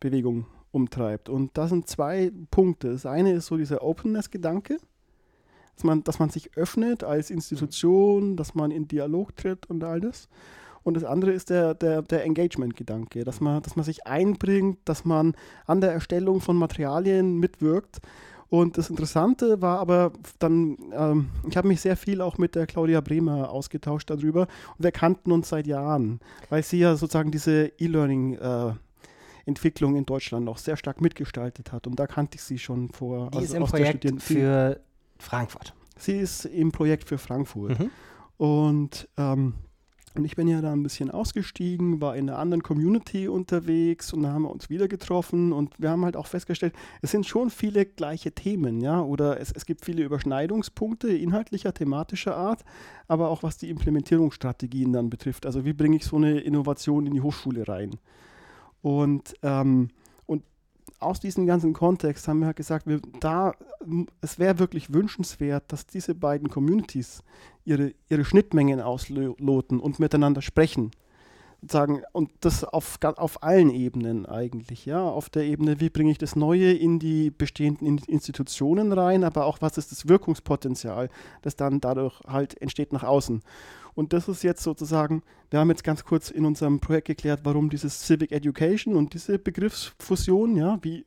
Bewegung 0.00 0.46
umtreibt. 0.72 1.28
Und 1.28 1.56
da 1.56 1.68
sind 1.68 1.88
zwei 1.88 2.32
Punkte. 2.50 2.92
Das 2.92 3.06
eine 3.06 3.32
ist 3.32 3.46
so 3.46 3.56
dieser 3.56 3.82
Openness-Gedanke, 3.82 4.78
dass 5.74 5.84
man, 5.84 6.04
dass 6.04 6.18
man 6.18 6.30
sich 6.30 6.56
öffnet 6.56 7.04
als 7.04 7.30
Institution, 7.30 8.36
dass 8.36 8.54
man 8.54 8.70
in 8.70 8.88
Dialog 8.88 9.36
tritt 9.36 9.66
und 9.66 9.82
all 9.84 10.00
das. 10.00 10.28
Und 10.82 10.94
das 10.94 11.04
andere 11.04 11.32
ist 11.32 11.50
der, 11.50 11.74
der, 11.74 12.02
der 12.02 12.24
Engagement-Gedanke, 12.24 13.24
dass 13.24 13.40
man, 13.40 13.62
dass 13.62 13.76
man 13.76 13.84
sich 13.84 14.06
einbringt, 14.06 14.78
dass 14.84 15.04
man 15.04 15.34
an 15.66 15.80
der 15.80 15.92
Erstellung 15.92 16.40
von 16.40 16.56
Materialien 16.56 17.38
mitwirkt. 17.38 18.00
Und 18.48 18.78
das 18.78 18.90
Interessante 18.90 19.62
war 19.62 19.78
aber 19.78 20.12
dann, 20.40 20.76
ähm, 20.92 21.28
ich 21.48 21.56
habe 21.56 21.68
mich 21.68 21.80
sehr 21.80 21.96
viel 21.96 22.20
auch 22.20 22.36
mit 22.36 22.56
der 22.56 22.66
Claudia 22.66 23.00
Bremer 23.00 23.50
ausgetauscht 23.50 24.10
darüber 24.10 24.48
und 24.76 24.84
wir 24.84 24.90
kannten 24.90 25.30
uns 25.30 25.50
seit 25.50 25.68
Jahren, 25.68 26.18
weil 26.48 26.64
sie 26.64 26.80
ja 26.80 26.96
sozusagen 26.96 27.30
diese 27.30 27.70
E-Learning 27.78 28.34
äh, 28.34 28.72
Entwicklung 29.46 29.96
in 29.96 30.04
Deutschland 30.04 30.44
noch 30.44 30.58
sehr 30.58 30.76
stark 30.76 31.00
mitgestaltet 31.00 31.72
hat. 31.72 31.86
Und 31.86 31.98
da 31.98 32.06
kannte 32.06 32.36
ich 32.36 32.42
sie 32.42 32.58
schon 32.58 32.88
vor. 32.88 33.30
Die 33.30 33.38
also 33.38 33.46
ist 33.46 33.54
im 33.54 33.64
Projekt 33.64 34.22
für 34.22 34.80
Frankfurt. 35.18 35.74
Sie 35.96 36.18
ist 36.18 36.44
im 36.46 36.72
Projekt 36.72 37.08
für 37.08 37.18
Frankfurt. 37.18 37.78
Mhm. 37.78 37.90
Und 38.36 39.08
ähm, 39.16 39.54
und 40.16 40.24
ich 40.24 40.34
bin 40.34 40.48
ja 40.48 40.60
da 40.60 40.72
ein 40.72 40.82
bisschen 40.82 41.10
ausgestiegen, 41.10 42.00
war 42.00 42.16
in 42.16 42.28
einer 42.28 42.38
anderen 42.38 42.62
Community 42.62 43.28
unterwegs 43.28 44.12
und 44.12 44.24
da 44.24 44.32
haben 44.32 44.42
wir 44.42 44.50
uns 44.50 44.68
wieder 44.68 44.88
getroffen 44.88 45.52
und 45.52 45.78
wir 45.78 45.90
haben 45.90 46.04
halt 46.04 46.16
auch 46.16 46.26
festgestellt, 46.26 46.74
es 47.00 47.12
sind 47.12 47.26
schon 47.26 47.48
viele 47.48 47.86
gleiche 47.86 48.32
Themen, 48.32 48.80
ja, 48.80 49.00
oder 49.00 49.38
es, 49.38 49.52
es 49.52 49.66
gibt 49.66 49.84
viele 49.84 50.02
Überschneidungspunkte 50.02 51.16
inhaltlicher, 51.16 51.72
thematischer 51.72 52.36
Art, 52.36 52.64
aber 53.06 53.28
auch 53.28 53.44
was 53.44 53.56
die 53.56 53.70
Implementierungsstrategien 53.70 54.92
dann 54.92 55.10
betrifft. 55.10 55.46
Also 55.46 55.64
wie 55.64 55.72
bringe 55.72 55.96
ich 55.96 56.04
so 56.04 56.16
eine 56.16 56.40
Innovation 56.40 57.06
in 57.06 57.14
die 57.14 57.22
Hochschule 57.22 57.68
rein? 57.68 57.92
Und 58.82 59.34
ähm, 59.42 59.90
aus 61.00 61.18
diesem 61.18 61.46
ganzen 61.46 61.72
Kontext 61.72 62.28
haben 62.28 62.40
wir 62.40 62.46
halt 62.46 62.56
gesagt, 62.56 62.86
wir, 62.86 63.00
da, 63.20 63.54
es 64.20 64.38
wäre 64.38 64.58
wirklich 64.58 64.92
wünschenswert, 64.92 65.64
dass 65.68 65.86
diese 65.86 66.14
beiden 66.14 66.50
Communities 66.50 67.22
ihre, 67.64 67.94
ihre 68.08 68.24
Schnittmengen 68.24 68.80
ausloten 68.80 69.80
und 69.80 69.98
miteinander 69.98 70.42
sprechen. 70.42 70.90
Sagen, 71.68 72.02
und 72.12 72.30
das 72.40 72.64
auf, 72.64 72.98
auf 73.02 73.42
allen 73.42 73.68
Ebenen 73.68 74.24
eigentlich, 74.24 74.86
ja. 74.86 75.02
Auf 75.02 75.28
der 75.28 75.42
Ebene, 75.42 75.78
wie 75.78 75.90
bringe 75.90 76.10
ich 76.10 76.16
das 76.16 76.34
Neue 76.34 76.72
in 76.72 76.98
die 76.98 77.30
bestehenden 77.30 77.98
Institutionen 77.98 78.92
rein, 78.92 79.24
aber 79.24 79.44
auch 79.44 79.58
was 79.60 79.76
ist 79.76 79.92
das 79.92 80.08
Wirkungspotenzial, 80.08 81.10
das 81.42 81.56
dann 81.56 81.80
dadurch 81.80 82.18
halt 82.26 82.60
entsteht 82.62 82.94
nach 82.94 83.04
außen. 83.04 83.42
Und 83.94 84.12
das 84.12 84.28
ist 84.28 84.42
jetzt 84.42 84.62
sozusagen, 84.62 85.22
wir 85.50 85.60
haben 85.60 85.70
jetzt 85.70 85.84
ganz 85.84 86.04
kurz 86.04 86.30
in 86.30 86.44
unserem 86.44 86.80
Projekt 86.80 87.08
geklärt, 87.08 87.40
warum 87.44 87.70
dieses 87.70 88.00
Civic 88.00 88.32
Education 88.32 88.96
und 88.96 89.14
diese 89.14 89.38
Begriffsfusion, 89.38 90.56
ja, 90.56 90.78
wie, 90.82 91.04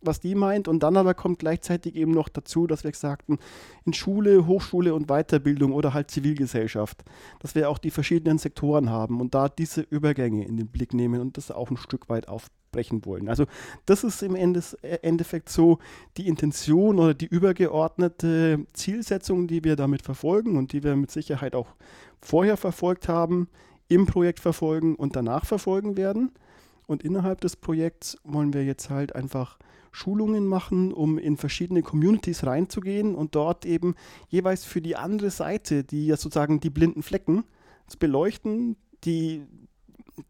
was 0.00 0.20
die 0.20 0.34
meint. 0.34 0.68
Und 0.68 0.82
dann 0.82 0.96
aber 0.96 1.14
kommt 1.14 1.38
gleichzeitig 1.38 1.96
eben 1.96 2.12
noch 2.12 2.28
dazu, 2.28 2.66
dass 2.66 2.84
wir 2.84 2.92
sagten, 2.92 3.38
in 3.84 3.92
Schule, 3.92 4.46
Hochschule 4.46 4.94
und 4.94 5.08
Weiterbildung 5.08 5.72
oder 5.72 5.94
halt 5.94 6.10
Zivilgesellschaft, 6.10 7.04
dass 7.40 7.54
wir 7.54 7.70
auch 7.70 7.78
die 7.78 7.90
verschiedenen 7.90 8.38
Sektoren 8.38 8.90
haben 8.90 9.20
und 9.20 9.34
da 9.34 9.48
diese 9.48 9.82
Übergänge 9.82 10.44
in 10.44 10.56
den 10.56 10.68
Blick 10.68 10.94
nehmen 10.94 11.20
und 11.20 11.36
das 11.36 11.50
auch 11.50 11.70
ein 11.70 11.76
Stück 11.76 12.08
weit 12.08 12.28
aufbrechen 12.70 13.04
wollen. 13.04 13.28
Also 13.28 13.46
das 13.86 14.04
ist 14.04 14.22
im 14.22 14.34
Endeffekt 14.36 15.48
so 15.48 15.78
die 16.16 16.28
Intention 16.28 16.98
oder 16.98 17.14
die 17.14 17.26
übergeordnete 17.26 18.66
Zielsetzung, 18.72 19.48
die 19.48 19.64
wir 19.64 19.76
damit 19.76 20.02
verfolgen 20.02 20.56
und 20.56 20.72
die 20.72 20.82
wir 20.82 20.96
mit 20.96 21.10
Sicherheit 21.10 21.54
auch 21.54 21.74
vorher 22.20 22.56
verfolgt 22.56 23.08
haben, 23.08 23.48
im 23.88 24.06
Projekt 24.06 24.40
verfolgen 24.40 24.94
und 24.94 25.16
danach 25.16 25.44
verfolgen 25.44 25.96
werden. 25.96 26.30
Und 26.86 27.02
innerhalb 27.02 27.40
des 27.40 27.56
Projekts 27.56 28.18
wollen 28.24 28.52
wir 28.52 28.64
jetzt 28.64 28.90
halt 28.90 29.14
einfach 29.14 29.58
Schulungen 29.92 30.46
machen, 30.46 30.92
um 30.92 31.18
in 31.18 31.36
verschiedene 31.36 31.82
Communities 31.82 32.46
reinzugehen 32.46 33.16
und 33.16 33.34
dort 33.34 33.66
eben 33.66 33.96
jeweils 34.28 34.64
für 34.64 34.80
die 34.80 34.94
andere 34.94 35.30
Seite, 35.30 35.82
die 35.82 36.06
ja 36.06 36.16
sozusagen 36.16 36.60
die 36.60 36.70
blinden 36.70 37.02
Flecken, 37.02 37.44
zu 37.88 37.98
beleuchten, 37.98 38.76
die, 39.02 39.42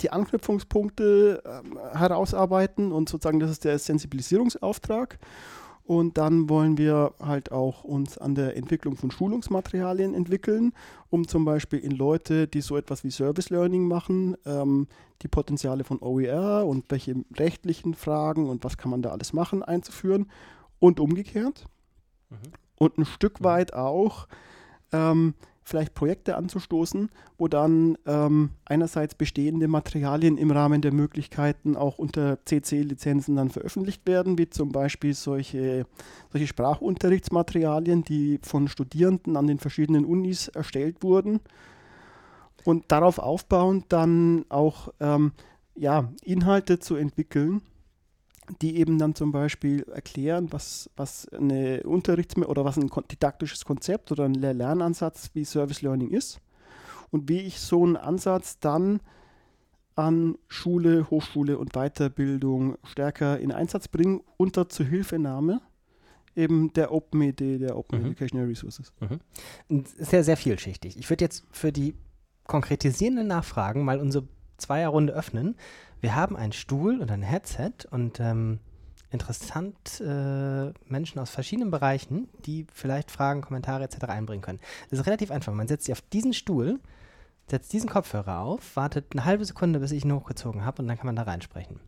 die 0.01 0.11
Anknüpfungspunkte 0.11 1.43
äh, 1.45 1.99
herausarbeiten 1.99 2.93
und 2.93 3.09
sozusagen 3.09 3.41
das 3.41 3.51
ist 3.51 3.65
der 3.65 3.79
Sensibilisierungsauftrag. 3.79 5.19
Und 5.91 6.19
dann 6.19 6.49
wollen 6.49 6.79
wir 6.79 7.15
halt 7.19 7.51
auch 7.51 7.83
uns 7.83 8.17
an 8.17 8.37
der 8.37 8.57
Entwicklung 8.57 8.97
von 8.97 9.11
Schulungsmaterialien 9.11 10.15
entwickeln, 10.15 10.73
um 11.09 11.27
zum 11.27 11.45
Beispiel 11.45 11.81
in 11.81 11.91
Leute, 11.91 12.47
die 12.47 12.61
so 12.61 12.77
etwas 12.77 13.03
wie 13.03 13.11
Service 13.11 13.51
Learning 13.51 13.89
machen, 13.89 14.37
ähm, 14.47 14.87
die 15.23 15.29
Potenziale 15.29 15.83
von 15.83 15.99
OER 16.01 16.65
und 16.65 16.85
welche 16.91 17.17
rechtlichen 17.37 17.95
Fragen 17.95 18.49
und 18.49 18.63
was 18.63 18.79
kann 18.79 18.93
man 18.93 19.03
da 19.03 19.11
alles 19.11 19.33
machen 19.33 19.65
einzuführen 19.65 20.31
und 20.79 21.01
umgekehrt. 21.01 21.65
Mhm. 22.29 22.37
Und 22.77 22.99
ein 22.99 23.05
Stück 23.05 23.43
weit 23.43 23.75
auch 23.75 24.29
ähm, 24.93 25.35
vielleicht 25.63 25.95
Projekte 25.95 26.37
anzustoßen, 26.37 27.11
wo 27.39 27.49
dann 27.49 27.97
ähm, 28.07 28.51
einerseits 28.65 29.15
bestehende 29.15 29.69
Materialien 29.69 30.39
im 30.39 30.51
Rahmen 30.51 30.83
der 30.83 30.93
Möglichkeiten 30.93 31.77
auch 31.77 31.99
unter 31.99 32.39
CC-Lizenzen 32.45 33.37
dann 33.37 33.51
veröffentlicht 33.51 34.07
werden, 34.07 34.39
wie 34.39 34.49
zum 34.49 34.73
Beispiel 34.73 35.15
solche, 35.15 35.87
solche 36.31 36.47
Sprachunterrichtsmaterialien, 36.47 38.05
die 38.05 38.41
von 38.43 38.69
Studierenden 38.69 39.37
an 39.37 39.47
den 39.47 39.59
verschiedenen 39.59 40.05
Unis 40.05 40.49
erstellt 40.49 41.03
wurden. 41.03 41.41
Und 42.65 42.93
darauf 42.93 43.19
aufbauend 43.19 43.87
dann 43.89 44.45
auch 44.49 44.93
ähm, 45.01 45.33
ja, 45.75 46.13
Inhalte 46.23 46.79
zu 46.79 46.97
entwickeln, 46.97 47.63
die 48.63 48.77
eben 48.77 48.99
dann 48.99 49.15
zum 49.15 49.33
Beispiel 49.33 49.83
erklären, 49.93 50.49
was, 50.51 50.91
was 50.97 51.29
eine 51.29 51.83
Unterrichts- 51.85 52.37
oder 52.37 52.65
was 52.65 52.77
ein 52.77 52.91
didaktisches 53.11 53.65
Konzept 53.65 54.13
oder 54.13 54.25
ein 54.25 54.35
Lernansatz 54.35 55.31
wie 55.35 55.45
Service 55.45 55.83
Learning 55.83 56.11
ist 56.11 56.41
und 57.11 57.29
wie 57.29 57.41
ich 57.41 57.61
so 57.61 57.85
einen 57.85 57.97
Ansatz 57.97 58.59
dann 58.59 59.01
an 59.97 60.37
Schule, 60.49 61.11
Hochschule 61.11 61.59
und 61.59 61.73
Weiterbildung 61.75 62.77
stärker 62.85 63.39
in 63.39 63.53
Einsatz 63.53 63.89
bringen 63.89 64.23
unter 64.37 64.69
Zuhilfenahme 64.69 65.61
eben 66.37 66.73
der 66.73 66.93
Open-Idee, 66.93 67.59
der 67.59 67.77
Open 67.77 68.01
mhm. 68.01 68.07
Educational 68.07 68.47
Resources. 68.47 68.93
Mhm. 69.01 69.85
Sehr, 69.99 70.25
sehr 70.25 70.37
vielschichtig. 70.37 70.97
Ich 70.99 71.11
würde 71.11 71.25
jetzt 71.25 71.45
für 71.51 71.73
die 71.73 71.95
konkretisierenden 72.47 73.27
Nachfragen 73.27 73.85
mal 73.85 74.01
unsere 74.01 74.27
Zweierrunde 74.57 75.13
öffnen. 75.13 75.57
Wir 76.01 76.15
haben 76.15 76.37
einen 76.37 76.53
Stuhl 76.53 77.01
und 77.01 77.11
ein 77.11 77.23
Headset 77.23 77.73
und 77.91 78.21
ähm, 78.21 78.59
interessant 79.11 80.01
äh, 80.01 80.73
Menschen 80.87 81.19
aus 81.19 81.31
verschiedenen 81.31 81.71
Bereichen, 81.71 82.29
die 82.47 82.67
vielleicht 82.73 83.11
Fragen, 83.11 83.43
Kommentare 83.43 83.85
etc. 83.85 84.05
einbringen 84.05 84.43
können. 84.43 84.61
Das 84.89 85.01
ist 85.01 85.07
relativ 85.07 85.31
einfach. 85.31 85.53
Man 85.53 85.69
setzt 85.69 85.87
sich 85.87 85.93
auf 85.93 86.01
diesen 86.01 86.33
Stuhl, 86.33 86.81
setzt 87.49 87.73
diesen 87.73 87.91
Kopfhörer 87.91 88.41
auf, 88.41 88.77
wartet 88.77 89.07
eine 89.13 89.25
halbe 89.25 89.45
Sekunde, 89.45 89.81
bis 89.81 89.93
ich 89.93 90.05
ihn 90.05 90.13
hochgezogen 90.13 90.65
habe 90.65 90.83
und 90.83 90.89
dann 90.89 90.97
kann 90.97 91.07
man 91.07 91.17
da 91.17 91.23
reinsprechen. 91.23 91.81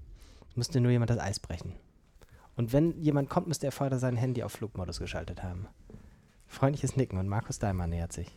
Müsste 0.55 0.81
nur 0.81 0.91
jemand 0.91 1.11
das 1.11 1.19
Eis 1.19 1.41
brechen. 1.41 1.75
Und 2.57 2.73
wenn 2.73 3.01
jemand 3.01 3.31
kommt, 3.31 3.49
müsste 3.49 3.67
er 3.67 3.73
vorher 3.73 3.99
sein 3.99 4.17
Handy 4.17 4.43
auf 4.43 4.53
Flugmodus 4.53 4.99
geschaltet 4.99 5.43
haben. 5.43 5.69
Freundliches 6.47 6.97
Nicken 6.97 7.19
und 7.19 7.29
Markus 7.29 7.59
Daimer 7.59 7.87
nähert 7.87 8.13
sich. 8.13 8.37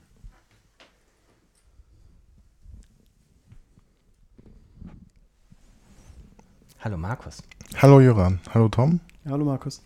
Hallo 6.86 6.98
Markus. 6.98 7.42
Hallo 7.78 8.00
Jöran. 8.00 8.40
Hallo 8.54 8.70
Tom. 8.70 9.00
Ja, 9.24 9.32
hallo 9.32 9.44
Markus. 9.44 9.82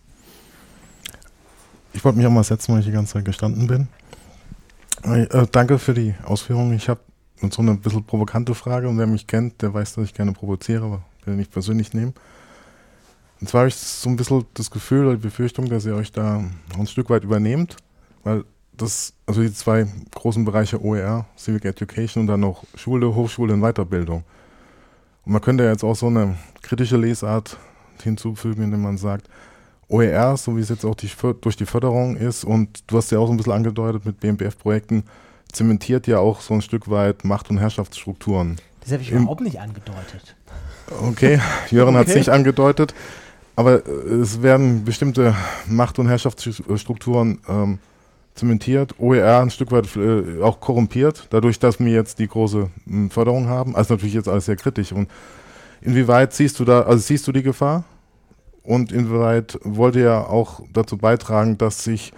Ich 1.94 2.04
wollte 2.04 2.18
mich 2.18 2.26
auch 2.26 2.30
mal 2.30 2.44
setzen, 2.44 2.74
weil 2.74 2.80
ich 2.80 2.86
die 2.88 2.92
ganze 2.92 3.14
Zeit 3.14 3.24
gestanden 3.24 3.66
bin. 3.66 3.88
Äh, 5.04 5.46
danke 5.50 5.78
für 5.78 5.94
die 5.94 6.14
Ausführungen. 6.24 6.74
Ich 6.74 6.90
habe 6.90 7.00
so 7.50 7.62
eine 7.62 7.76
bisschen 7.76 8.04
provokante 8.04 8.54
Frage 8.54 8.86
und 8.86 8.98
wer 8.98 9.06
mich 9.06 9.26
kennt, 9.26 9.62
der 9.62 9.72
weiß, 9.72 9.94
dass 9.94 10.04
ich 10.04 10.12
gerne 10.12 10.32
provoziere, 10.32 10.84
aber 10.84 11.02
will 11.24 11.36
nicht 11.36 11.50
persönlich 11.50 11.94
nehmen. 11.94 12.12
Und 13.40 13.48
zwar 13.48 13.60
habe 13.60 13.68
ich 13.68 13.76
so 13.76 14.10
ein 14.10 14.16
bisschen 14.16 14.44
das 14.52 14.70
Gefühl 14.70 15.06
oder 15.06 15.16
die 15.16 15.22
Befürchtung, 15.22 15.70
dass 15.70 15.86
ihr 15.86 15.94
euch 15.94 16.12
da 16.12 16.44
ein 16.78 16.86
Stück 16.86 17.08
weit 17.08 17.24
übernehmt, 17.24 17.76
weil 18.24 18.44
das, 18.76 19.14
also 19.24 19.40
die 19.40 19.54
zwei 19.54 19.86
großen 20.10 20.44
Bereiche 20.44 20.84
OER, 20.84 21.24
Civic 21.38 21.64
Education 21.64 22.24
und 22.24 22.26
dann 22.26 22.40
noch 22.40 22.64
Schule, 22.74 23.14
Hochschule 23.14 23.54
und 23.54 23.62
Weiterbildung. 23.62 24.22
Und 25.24 25.32
man 25.32 25.42
könnte 25.42 25.64
jetzt 25.64 25.84
auch 25.84 25.96
so 25.96 26.06
eine 26.06 26.36
kritische 26.62 26.96
Lesart 26.96 27.56
hinzufügen, 28.02 28.62
indem 28.62 28.82
man 28.82 28.96
sagt, 28.98 29.28
OER, 29.88 30.36
so 30.36 30.56
wie 30.56 30.60
es 30.60 30.68
jetzt 30.68 30.84
auch 30.84 30.94
die, 30.94 31.10
durch 31.40 31.56
die 31.56 31.66
Förderung 31.66 32.16
ist, 32.16 32.44
und 32.44 32.84
du 32.86 32.96
hast 32.96 33.10
ja 33.10 33.18
auch 33.18 33.26
so 33.26 33.32
ein 33.32 33.36
bisschen 33.36 33.52
angedeutet 33.52 34.06
mit 34.06 34.20
BMBF-Projekten, 34.20 35.04
zementiert 35.52 36.06
ja 36.06 36.18
auch 36.18 36.40
so 36.40 36.54
ein 36.54 36.62
Stück 36.62 36.88
weit 36.88 37.24
Macht- 37.24 37.50
und 37.50 37.58
Herrschaftsstrukturen. 37.58 38.56
Das 38.80 38.92
habe 38.92 39.02
ich 39.02 39.10
Im, 39.10 39.22
überhaupt 39.22 39.40
nicht 39.40 39.60
angedeutet. 39.60 40.36
Okay, 41.02 41.40
Jörn 41.70 41.88
okay. 41.88 41.98
hat 41.98 42.08
es 42.08 42.14
nicht 42.14 42.28
angedeutet, 42.28 42.94
aber 43.56 43.86
äh, 43.86 43.90
es 43.90 44.42
werden 44.42 44.84
bestimmte 44.84 45.34
Macht- 45.66 45.98
und 45.98 46.08
Herrschaftsstrukturen 46.08 47.40
ähm, 47.48 47.78
zementiert, 48.34 48.94
OER 48.98 49.40
ein 49.40 49.50
Stück 49.50 49.72
weit 49.72 49.94
äh, 49.96 50.42
auch 50.42 50.60
korrumpiert, 50.60 51.26
dadurch, 51.30 51.58
dass 51.58 51.80
wir 51.80 51.92
jetzt 51.92 52.18
die 52.18 52.28
große 52.28 52.58
mh, 52.58 52.70
hm, 52.86 53.10
Förderung 53.10 53.48
haben. 53.48 53.76
Also 53.76 53.94
natürlich 53.94 54.14
jetzt 54.14 54.28
alles 54.28 54.46
sehr 54.46 54.56
kritisch. 54.56 54.92
Und 54.92 55.10
inwieweit 55.80 56.32
siehst 56.32 56.58
du 56.58 56.64
da, 56.64 56.82
also 56.82 56.98
siehst 56.98 57.26
du 57.26 57.32
die 57.32 57.42
Gefahr? 57.42 57.84
und 58.62 58.92
inwieweit 58.92 59.58
wollt 59.62 59.96
ihr 59.96 60.28
auch 60.28 60.60
dazu 60.72 60.96
beitragen, 60.96 61.58
dass 61.58 61.84
sich 61.84 62.12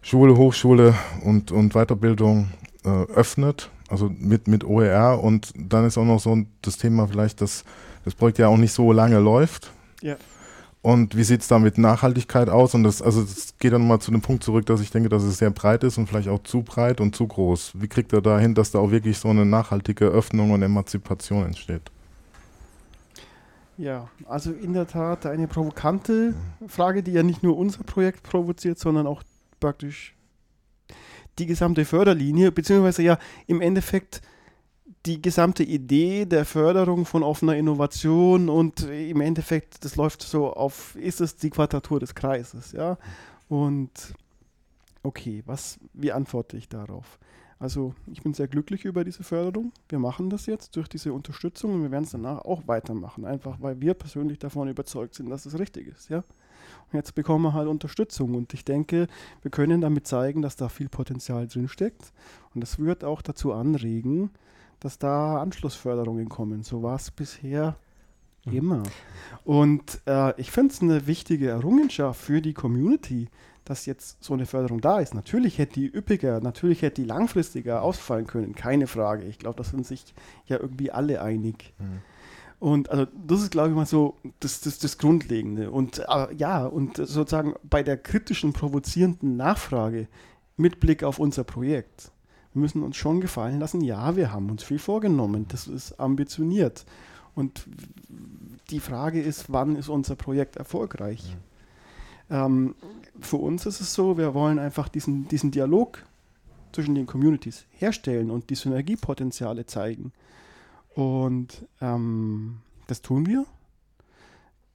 Schule, 0.00 0.36
Hochschule 0.36 0.94
und, 1.24 1.52
und 1.52 1.74
Weiterbildung 1.74 2.48
äh, 2.84 2.88
öffnet, 2.88 3.70
also 3.88 4.10
mit, 4.18 4.48
mit 4.48 4.64
OER 4.64 5.22
und 5.22 5.52
dann 5.56 5.86
ist 5.86 5.98
auch 5.98 6.04
noch 6.04 6.20
so 6.20 6.36
das 6.62 6.78
Thema 6.78 7.06
vielleicht, 7.08 7.40
dass 7.40 7.64
das 8.04 8.14
Projekt 8.14 8.38
ja 8.38 8.48
auch 8.48 8.56
nicht 8.56 8.72
so 8.72 8.92
lange 8.92 9.18
läuft. 9.18 9.70
Ja. 10.02 10.16
Und 10.80 11.16
wie 11.16 11.24
sieht 11.24 11.40
es 11.40 11.48
da 11.48 11.58
mit 11.58 11.76
Nachhaltigkeit 11.76 12.48
aus? 12.48 12.74
Und 12.74 12.84
das, 12.84 13.02
also 13.02 13.22
das 13.22 13.58
geht 13.58 13.72
dann 13.72 13.86
mal 13.86 13.98
zu 13.98 14.12
dem 14.12 14.20
Punkt 14.20 14.44
zurück, 14.44 14.64
dass 14.66 14.80
ich 14.80 14.90
denke, 14.90 15.08
dass 15.08 15.24
es 15.24 15.38
sehr 15.38 15.50
breit 15.50 15.82
ist 15.82 15.98
und 15.98 16.08
vielleicht 16.08 16.28
auch 16.28 16.42
zu 16.44 16.62
breit 16.62 17.00
und 17.00 17.16
zu 17.16 17.26
groß. 17.26 17.72
Wie 17.74 17.88
kriegt 17.88 18.12
er 18.12 18.22
da 18.22 18.38
hin, 18.38 18.54
dass 18.54 18.70
da 18.70 18.78
auch 18.78 18.90
wirklich 18.90 19.18
so 19.18 19.28
eine 19.28 19.44
nachhaltige 19.44 20.06
Öffnung 20.06 20.52
und 20.52 20.62
Emanzipation 20.62 21.46
entsteht? 21.46 21.90
Ja, 23.76 24.08
also 24.28 24.52
in 24.52 24.72
der 24.72 24.86
Tat 24.86 25.26
eine 25.26 25.46
provokante 25.46 26.34
Frage, 26.66 27.02
die 27.02 27.12
ja 27.12 27.22
nicht 27.22 27.42
nur 27.42 27.56
unser 27.56 27.84
Projekt 27.84 28.22
provoziert, 28.22 28.78
sondern 28.78 29.06
auch 29.06 29.22
praktisch 29.60 30.14
die 31.38 31.46
gesamte 31.46 31.84
Förderlinie, 31.84 32.50
beziehungsweise 32.50 33.02
ja 33.02 33.18
im 33.46 33.60
Endeffekt 33.60 34.20
die 35.06 35.22
gesamte 35.22 35.62
Idee 35.62 36.26
der 36.26 36.44
Förderung 36.44 37.06
von 37.06 37.22
offener 37.22 37.56
Innovation 37.56 38.48
und 38.48 38.82
im 38.82 39.20
Endeffekt, 39.20 39.84
das 39.84 39.96
läuft 39.96 40.22
so 40.22 40.52
auf, 40.52 40.96
ist 40.96 41.20
es 41.20 41.36
die 41.36 41.50
Quadratur 41.50 42.00
des 42.00 42.14
Kreises, 42.14 42.72
ja? 42.72 42.98
Und 43.48 44.14
okay, 45.02 45.42
was, 45.46 45.78
wie 45.94 46.12
antworte 46.12 46.56
ich 46.56 46.68
darauf? 46.68 47.18
Also 47.60 47.94
ich 48.06 48.22
bin 48.22 48.34
sehr 48.34 48.46
glücklich 48.46 48.84
über 48.84 49.02
diese 49.02 49.24
Förderung. 49.24 49.72
Wir 49.88 49.98
machen 49.98 50.30
das 50.30 50.46
jetzt 50.46 50.76
durch 50.76 50.88
diese 50.88 51.12
Unterstützung 51.12 51.74
und 51.74 51.82
wir 51.82 51.90
werden 51.90 52.04
es 52.04 52.10
danach 52.10 52.44
auch 52.44 52.62
weitermachen, 52.66 53.24
einfach 53.24 53.56
weil 53.60 53.80
wir 53.80 53.94
persönlich 53.94 54.38
davon 54.38 54.68
überzeugt 54.68 55.14
sind, 55.14 55.28
dass 55.28 55.44
es 55.44 55.58
richtig 55.58 55.88
ist. 55.88 56.08
Ja? 56.08 56.18
Und 56.18 56.94
jetzt 56.94 57.16
bekommen 57.16 57.44
wir 57.44 57.54
halt 57.54 57.66
Unterstützung 57.66 58.34
und 58.36 58.54
ich 58.54 58.64
denke, 58.64 59.08
wir 59.42 59.50
können 59.50 59.80
damit 59.80 60.06
zeigen, 60.06 60.40
dass 60.40 60.54
da 60.54 60.68
viel 60.68 60.88
Potenzial 60.88 61.48
drinsteckt 61.48 62.12
und 62.54 62.60
das 62.60 62.78
wird 62.78 63.02
auch 63.02 63.22
dazu 63.22 63.52
anregen, 63.52 64.30
dass 64.80 64.98
da 64.98 65.40
Anschlussförderungen 65.40 66.28
kommen. 66.28 66.62
So 66.62 66.82
war 66.82 66.96
es 66.96 67.10
bisher 67.10 67.76
mhm. 68.44 68.52
immer. 68.52 68.82
Und 69.44 70.00
äh, 70.06 70.38
ich 70.40 70.50
finde 70.50 70.72
es 70.72 70.82
eine 70.82 71.06
wichtige 71.06 71.48
Errungenschaft 71.48 72.20
für 72.20 72.40
die 72.40 72.54
Community, 72.54 73.28
dass 73.64 73.86
jetzt 73.86 74.22
so 74.24 74.34
eine 74.34 74.46
Förderung 74.46 74.80
da 74.80 74.98
ist. 75.00 75.14
Natürlich 75.14 75.58
hätte 75.58 75.74
die 75.74 75.86
üppiger, 75.86 76.40
natürlich 76.40 76.82
hätte 76.82 77.02
die 77.02 77.08
langfristiger 77.08 77.82
ausfallen 77.82 78.26
können, 78.26 78.54
keine 78.54 78.86
Frage. 78.86 79.24
Ich 79.24 79.38
glaube, 79.38 79.56
da 79.56 79.64
sind 79.64 79.86
sich 79.86 80.14
ja 80.46 80.58
irgendwie 80.58 80.90
alle 80.90 81.20
einig. 81.20 81.74
Mhm. 81.78 82.00
Und 82.60 82.90
also 82.90 83.06
das 83.26 83.42
ist, 83.42 83.50
glaube 83.50 83.68
ich, 83.68 83.74
mal 83.74 83.86
so 83.86 84.16
das, 84.40 84.60
das, 84.60 84.78
das 84.78 84.98
Grundlegende. 84.98 85.70
Und 85.70 86.00
äh, 86.08 86.34
ja, 86.36 86.66
und 86.66 86.96
sozusagen 86.96 87.54
bei 87.62 87.82
der 87.82 87.96
kritischen, 87.96 88.52
provozierenden 88.52 89.36
Nachfrage 89.36 90.08
mit 90.56 90.80
Blick 90.80 91.04
auf 91.04 91.18
unser 91.18 91.44
Projekt, 91.44 92.10
wir 92.52 92.60
müssen 92.60 92.82
uns 92.82 92.96
schon 92.96 93.20
gefallen 93.20 93.60
lassen, 93.60 93.80
ja, 93.80 94.16
wir 94.16 94.32
haben 94.32 94.50
uns 94.50 94.62
viel 94.62 94.78
vorgenommen, 94.78 95.46
das 95.48 95.66
ist 95.66 96.00
ambitioniert. 96.00 96.86
Und 97.34 97.66
die 98.70 98.80
Frage 98.80 99.22
ist, 99.22 99.52
wann 99.52 99.76
ist 99.76 99.88
unser 99.88 100.16
Projekt 100.16 100.56
erfolgreich? 100.56 101.36
Mhm. 101.36 101.48
Ähm, 102.30 102.74
für 103.20 103.36
uns 103.36 103.66
ist 103.66 103.80
es 103.80 103.94
so, 103.94 104.18
wir 104.18 104.34
wollen 104.34 104.58
einfach 104.58 104.88
diesen, 104.88 105.28
diesen 105.28 105.50
Dialog 105.50 106.04
zwischen 106.72 106.94
den 106.94 107.06
Communities 107.06 107.64
herstellen 107.70 108.30
und 108.30 108.50
die 108.50 108.54
Synergiepotenziale 108.54 109.66
zeigen. 109.66 110.12
Und 110.94 111.66
ähm, 111.80 112.58
das 112.86 113.02
tun 113.02 113.26
wir. 113.26 113.46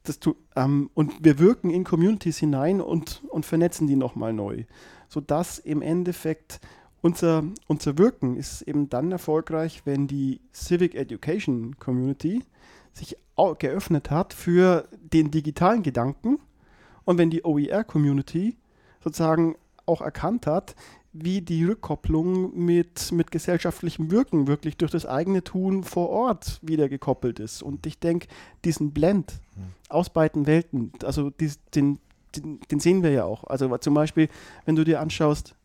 Das 0.03 0.19
tu, 0.19 0.35
ähm, 0.55 0.89
und 0.93 1.23
wir 1.23 1.39
wirken 1.39 1.69
in 1.69 1.83
Communities 1.83 2.37
hinein 2.37 2.81
und, 2.81 3.23
und 3.29 3.45
vernetzen 3.45 3.87
die 3.87 3.95
nochmal 3.95 4.33
neu, 4.33 4.65
sodass 5.07 5.59
im 5.59 5.81
Endeffekt 5.81 6.59
unser, 7.03 7.43
unser 7.67 7.97
Wirken 7.97 8.37
ist 8.37 8.61
eben 8.63 8.89
dann 8.89 9.11
erfolgreich, 9.11 9.81
wenn 9.85 10.07
die 10.07 10.39
Civic 10.53 10.95
Education 10.95 11.77
Community 11.77 12.43
sich 12.93 13.17
geöffnet 13.59 14.09
hat 14.09 14.33
für 14.33 14.87
den 14.91 15.29
digitalen 15.29 15.83
Gedanken 15.83 16.39
und 17.03 17.17
wenn 17.17 17.29
die 17.29 17.43
OER-Community 17.43 18.55
sozusagen 19.03 19.55
auch 19.85 20.01
erkannt 20.01 20.47
hat, 20.47 20.75
wie 21.11 21.41
die 21.41 21.65
Rückkopplung 21.65 22.57
mit, 22.57 23.11
mit 23.11 23.31
gesellschaftlichem 23.31 24.09
Wirken 24.09 24.47
wirklich 24.47 24.77
durch 24.77 24.91
das 24.91 25.05
eigene 25.05 25.43
Tun 25.43 25.83
vor 25.83 26.09
Ort 26.09 26.59
wieder 26.61 26.87
gekoppelt 26.87 27.39
ist. 27.39 27.61
Und 27.61 27.85
ich 27.85 27.99
denke, 27.99 28.27
diesen 28.63 28.91
Blend 28.91 29.41
hm. 29.55 29.63
aus 29.89 30.09
beiden 30.09 30.47
Welten, 30.47 30.93
also 31.03 31.29
dies, 31.31 31.59
den, 31.75 31.99
den, 32.35 32.61
den, 32.71 32.79
sehen 32.79 33.03
wir 33.03 33.11
ja 33.11 33.25
auch. 33.25 33.43
Also 33.43 33.77
zum 33.77 33.93
Beispiel, 33.93 34.29
wenn 34.65 34.75
du 34.75 34.85
dir 34.85 35.01
anschaust, 35.01 35.55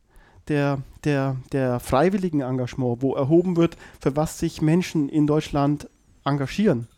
der, 0.48 0.82
der, 1.04 1.36
der 1.52 1.80
freiwilligen 1.80 2.40
Engagement, 2.40 3.02
wo 3.02 3.14
erhoben 3.14 3.56
wird, 3.56 3.76
für 4.00 4.16
was 4.16 4.38
sich 4.38 4.62
Menschen 4.62 5.08
in 5.08 5.26
Deutschland 5.26 5.88
engagieren 6.24 6.88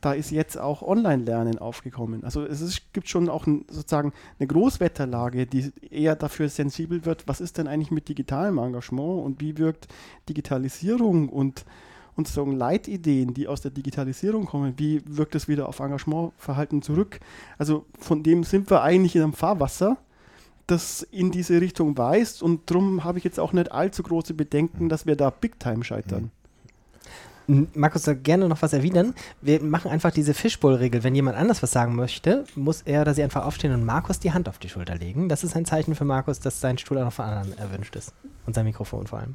da 0.00 0.12
ist 0.12 0.30
jetzt 0.30 0.58
auch 0.58 0.82
Online-Lernen 0.82 1.58
aufgekommen. 1.58 2.24
Also 2.24 2.44
es 2.44 2.60
ist, 2.60 2.92
gibt 2.92 3.08
schon 3.08 3.28
auch 3.28 3.46
ein, 3.46 3.64
sozusagen 3.68 4.12
eine 4.38 4.46
Großwetterlage, 4.46 5.46
die 5.46 5.72
eher 5.90 6.16
dafür 6.16 6.48
sensibel 6.48 7.04
wird, 7.04 7.28
was 7.28 7.40
ist 7.40 7.58
denn 7.58 7.68
eigentlich 7.68 7.90
mit 7.90 8.08
digitalem 8.08 8.58
Engagement 8.58 9.24
und 9.24 9.40
wie 9.40 9.58
wirkt 9.58 9.88
Digitalisierung 10.28 11.28
und, 11.28 11.66
und 12.16 12.28
so 12.28 12.44
Leitideen, 12.44 13.34
die 13.34 13.46
aus 13.46 13.60
der 13.60 13.70
Digitalisierung 13.70 14.46
kommen, 14.46 14.74
wie 14.78 15.02
wirkt 15.06 15.34
es 15.34 15.48
wieder 15.48 15.68
auf 15.68 15.80
Engagementverhalten 15.80 16.80
zurück? 16.80 17.20
Also 17.58 17.84
von 17.98 18.22
dem 18.22 18.44
sind 18.44 18.70
wir 18.70 18.82
eigentlich 18.82 19.16
in 19.16 19.22
einem 19.22 19.34
Fahrwasser 19.34 19.98
das 20.70 21.02
in 21.02 21.30
diese 21.30 21.60
Richtung 21.60 21.96
weist 21.98 22.42
und 22.42 22.70
darum 22.70 23.04
habe 23.04 23.18
ich 23.18 23.24
jetzt 23.24 23.40
auch 23.40 23.52
nicht 23.52 23.72
allzu 23.72 24.02
große 24.02 24.34
Bedenken, 24.34 24.88
dass 24.88 25.06
wir 25.06 25.16
da 25.16 25.30
Big 25.30 25.58
Time 25.58 25.84
scheitern. 25.84 26.30
Mhm. 27.46 27.68
Markus 27.74 28.04
soll 28.04 28.14
gerne 28.14 28.48
noch 28.48 28.62
was 28.62 28.72
erwidern. 28.72 29.14
Wir 29.40 29.60
machen 29.60 29.90
einfach 29.90 30.12
diese 30.12 30.34
Fishbowl-Regel. 30.34 31.02
Wenn 31.02 31.16
jemand 31.16 31.36
anders 31.36 31.62
was 31.62 31.72
sagen 31.72 31.96
möchte, 31.96 32.44
muss 32.54 32.82
er 32.82 33.02
oder 33.02 33.14
sie 33.14 33.24
einfach 33.24 33.44
aufstehen 33.44 33.74
und 33.74 33.84
Markus 33.84 34.20
die 34.20 34.32
Hand 34.32 34.48
auf 34.48 34.58
die 34.58 34.68
Schulter 34.68 34.94
legen. 34.94 35.28
Das 35.28 35.42
ist 35.42 35.56
ein 35.56 35.64
Zeichen 35.64 35.96
für 35.96 36.04
Markus, 36.04 36.38
dass 36.38 36.60
sein 36.60 36.78
Stuhl 36.78 36.98
auch 36.98 37.04
noch 37.04 37.12
von 37.12 37.24
anderen 37.24 37.58
erwünscht 37.58 37.96
ist. 37.96 38.14
Und 38.46 38.54
sein 38.54 38.66
Mikrofon 38.66 39.06
vor 39.08 39.18
allem. 39.18 39.34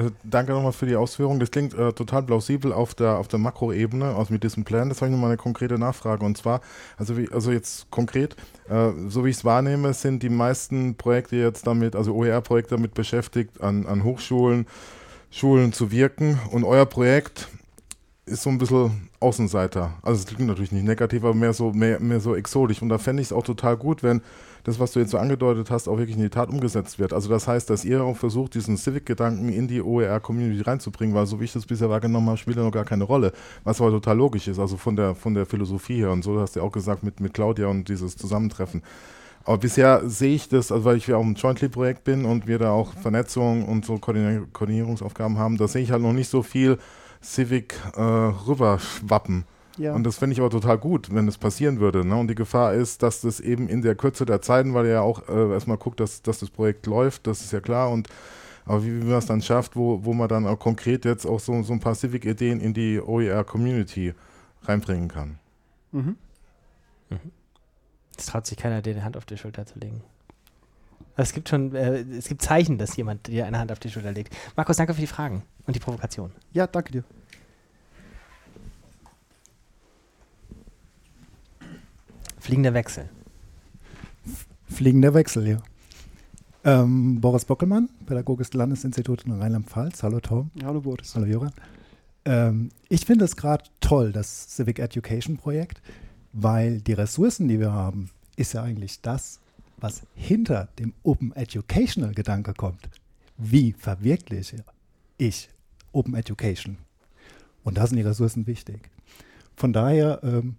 Also 0.00 0.12
danke 0.24 0.52
nochmal 0.52 0.72
für 0.72 0.86
die 0.86 0.96
Ausführung. 0.96 1.40
Das 1.40 1.50
klingt 1.50 1.74
äh, 1.74 1.92
total 1.92 2.22
plausibel 2.22 2.72
auf 2.72 2.94
der, 2.94 3.18
auf 3.18 3.28
der 3.28 3.38
Makroebene 3.38 4.16
also 4.16 4.32
mit 4.32 4.42
diesem 4.42 4.64
Plan. 4.64 4.88
Das 4.88 5.02
habe 5.02 5.10
ich 5.10 5.12
nochmal 5.12 5.28
eine 5.28 5.36
konkrete 5.36 5.78
Nachfrage. 5.78 6.24
Und 6.24 6.38
zwar, 6.38 6.62
also, 6.96 7.18
wie, 7.18 7.30
also 7.30 7.52
jetzt 7.52 7.90
konkret, 7.90 8.34
äh, 8.70 8.92
so 9.08 9.26
wie 9.26 9.28
ich 9.28 9.36
es 9.36 9.44
wahrnehme, 9.44 9.92
sind 9.92 10.22
die 10.22 10.30
meisten 10.30 10.94
Projekte 10.94 11.36
jetzt 11.36 11.66
damit, 11.66 11.94
also 11.96 12.14
OER-Projekte 12.14 12.76
damit 12.76 12.94
beschäftigt, 12.94 13.60
an, 13.60 13.84
an 13.84 14.02
Hochschulen, 14.02 14.66
Schulen 15.30 15.74
zu 15.74 15.90
wirken. 15.90 16.40
Und 16.50 16.64
euer 16.64 16.86
Projekt 16.86 17.48
ist 18.24 18.42
so 18.42 18.48
ein 18.48 18.56
bisschen 18.56 19.10
Außenseiter. 19.20 19.98
Also 20.00 20.20
es 20.20 20.26
klingt 20.26 20.48
natürlich 20.48 20.72
nicht 20.72 20.86
negativ, 20.86 21.24
aber 21.24 21.34
mehr 21.34 21.52
so, 21.52 21.74
mehr, 21.74 22.00
mehr 22.00 22.20
so 22.20 22.34
exotisch. 22.34 22.80
Und 22.80 22.88
da 22.88 22.96
fände 22.96 23.20
ich 23.20 23.28
es 23.28 23.32
auch 23.34 23.44
total 23.44 23.76
gut, 23.76 24.02
wenn 24.02 24.22
das, 24.64 24.78
was 24.78 24.92
du 24.92 25.00
jetzt 25.00 25.10
so 25.10 25.18
angedeutet 25.18 25.70
hast, 25.70 25.88
auch 25.88 25.98
wirklich 25.98 26.16
in 26.16 26.22
die 26.22 26.30
Tat 26.30 26.48
umgesetzt 26.48 26.98
wird. 26.98 27.12
Also 27.12 27.28
das 27.28 27.48
heißt, 27.48 27.70
dass 27.70 27.84
ihr 27.84 28.02
auch 28.02 28.16
versucht, 28.16 28.54
diesen 28.54 28.76
Civic-Gedanken 28.76 29.48
in 29.48 29.68
die 29.68 29.82
OER-Community 29.82 30.62
reinzubringen, 30.62 31.14
weil 31.14 31.26
so 31.26 31.40
wie 31.40 31.44
ich 31.44 31.52
das 31.52 31.66
bisher 31.66 31.90
wahrgenommen 31.90 32.28
habe, 32.28 32.38
spielt 32.38 32.56
er 32.56 32.64
noch 32.64 32.72
gar 32.72 32.84
keine 32.84 33.04
Rolle. 33.04 33.32
Was 33.64 33.80
aber 33.80 33.90
total 33.90 34.16
logisch 34.16 34.48
ist, 34.48 34.58
also 34.58 34.76
von 34.76 34.96
der, 34.96 35.14
von 35.14 35.34
der 35.34 35.46
Philosophie 35.46 35.96
her. 35.96 36.10
Und 36.10 36.22
so 36.22 36.38
hast 36.40 36.56
du 36.56 36.60
ja 36.60 36.66
auch 36.66 36.72
gesagt 36.72 37.02
mit, 37.02 37.20
mit 37.20 37.34
Claudia 37.34 37.66
und 37.66 37.88
dieses 37.88 38.16
Zusammentreffen. 38.16 38.82
Aber 39.44 39.58
bisher 39.58 40.08
sehe 40.08 40.34
ich 40.34 40.48
das, 40.48 40.70
also 40.70 40.84
weil 40.84 40.96
ich 40.96 41.06
ja 41.06 41.16
auch 41.16 41.22
im 41.22 41.34
Jointly-Projekt 41.34 42.04
bin 42.04 42.24
und 42.24 42.46
wir 42.46 42.58
da 42.58 42.70
auch 42.70 42.92
Vernetzung 42.94 43.66
und 43.66 43.84
so 43.84 43.98
Koordinierungsaufgaben 43.98 45.38
haben, 45.38 45.56
da 45.56 45.66
sehe 45.66 45.82
ich 45.82 45.90
halt 45.90 46.02
noch 46.02 46.12
nicht 46.12 46.28
so 46.28 46.42
viel 46.42 46.78
Civic 47.22 47.74
äh, 47.96 48.00
rüberschwappen. 48.00 49.44
Ja. 49.80 49.94
Und 49.94 50.04
das 50.04 50.18
finde 50.18 50.34
ich 50.34 50.40
aber 50.40 50.50
total 50.50 50.76
gut, 50.76 51.08
wenn 51.14 51.24
das 51.24 51.38
passieren 51.38 51.80
würde. 51.80 52.04
Ne? 52.04 52.14
Und 52.14 52.28
die 52.28 52.34
Gefahr 52.34 52.74
ist, 52.74 53.02
dass 53.02 53.22
das 53.22 53.40
eben 53.40 53.66
in 53.66 53.80
der 53.80 53.94
Kürze 53.94 54.26
der 54.26 54.42
Zeiten, 54.42 54.74
weil 54.74 54.84
ihr 54.84 54.92
ja 54.92 55.00
auch 55.00 55.26
äh, 55.26 55.52
erstmal 55.52 55.78
guckt, 55.78 56.00
dass, 56.00 56.20
dass 56.20 56.38
das 56.38 56.50
Projekt 56.50 56.84
läuft, 56.84 57.26
das 57.26 57.40
ist 57.40 57.52
ja 57.52 57.60
klar. 57.60 57.90
Und 57.90 58.06
Aber 58.66 58.84
wie, 58.84 59.00
wie 59.00 59.06
man 59.06 59.16
es 59.16 59.24
dann 59.24 59.40
schafft, 59.40 59.76
wo, 59.76 60.04
wo 60.04 60.12
man 60.12 60.28
dann 60.28 60.46
auch 60.46 60.58
konkret 60.58 61.06
jetzt 61.06 61.24
auch 61.24 61.40
so, 61.40 61.62
so 61.62 61.72
ein 61.72 61.80
paar 61.80 61.94
Civic-Ideen 61.94 62.60
in 62.60 62.74
die 62.74 63.00
OER-Community 63.00 64.12
reinbringen 64.64 65.08
kann. 65.08 65.38
Mhm. 65.92 66.16
Es 68.18 68.26
traut 68.26 68.44
sich 68.44 68.58
keiner, 68.58 68.82
dir 68.82 68.92
die 68.92 69.02
Hand 69.02 69.16
auf 69.16 69.24
die 69.24 69.38
Schulter 69.38 69.64
zu 69.64 69.78
legen. 69.78 70.02
es 71.16 71.32
gibt 71.32 71.48
schon, 71.48 71.74
äh, 71.74 72.00
es 72.18 72.28
gibt 72.28 72.42
Zeichen, 72.42 72.76
dass 72.76 72.94
jemand 72.96 73.28
dir 73.28 73.46
eine 73.46 73.58
Hand 73.58 73.72
auf 73.72 73.78
die 73.78 73.88
Schulter 73.88 74.12
legt. 74.12 74.36
Markus, 74.56 74.76
danke 74.76 74.92
für 74.92 75.00
die 75.00 75.06
Fragen 75.06 75.42
und 75.66 75.74
die 75.74 75.80
Provokation. 75.80 76.32
Ja, 76.52 76.66
danke 76.66 76.92
dir. 76.92 77.04
Fliegender 82.40 82.72
Wechsel. 82.72 83.08
Fliegender 84.68 85.12
Wechsel, 85.12 85.46
ja. 85.46 85.62
Ähm, 86.64 87.20
Boris 87.20 87.44
Bockelmann, 87.44 87.90
Pädagogisches 88.06 88.50
des 88.50 88.58
Landesinstituts 88.58 89.24
in 89.24 89.32
Rheinland-Pfalz. 89.32 90.02
Hallo 90.02 90.20
Tom. 90.20 90.50
Hallo 90.64 90.80
Boris. 90.80 91.14
Hallo 91.14 91.26
Joran. 91.26 91.52
Ähm, 92.24 92.70
ich 92.88 93.04
finde 93.04 93.26
es 93.26 93.36
gerade 93.36 93.64
toll, 93.80 94.12
das 94.12 94.56
Civic 94.56 94.78
Education 94.78 95.36
Projekt, 95.36 95.82
weil 96.32 96.80
die 96.80 96.94
Ressourcen, 96.94 97.46
die 97.46 97.60
wir 97.60 97.72
haben, 97.72 98.10
ist 98.36 98.54
ja 98.54 98.62
eigentlich 98.62 99.02
das, 99.02 99.40
was 99.76 100.02
hinter 100.14 100.68
dem 100.78 100.94
Open 101.02 101.36
Educational 101.36 102.14
Gedanke 102.14 102.54
kommt. 102.54 102.88
Wie 103.36 103.72
verwirkliche 103.72 104.64
ich 105.18 105.50
Open 105.92 106.14
Education? 106.14 106.78
Und 107.64 107.76
da 107.76 107.86
sind 107.86 107.96
die 107.98 108.02
Ressourcen 108.02 108.46
wichtig. 108.46 108.90
Von 109.56 109.74
daher, 109.74 110.20
ähm, 110.22 110.56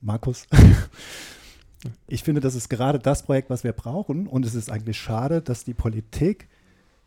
Markus, 0.00 0.46
ich 2.06 2.22
finde, 2.22 2.40
das 2.40 2.54
ist 2.54 2.68
gerade 2.68 2.98
das 2.98 3.22
Projekt, 3.22 3.50
was 3.50 3.64
wir 3.64 3.72
brauchen. 3.72 4.26
Und 4.26 4.44
es 4.44 4.54
ist 4.54 4.70
eigentlich 4.70 4.98
schade, 4.98 5.42
dass 5.42 5.64
die 5.64 5.74
Politik 5.74 6.48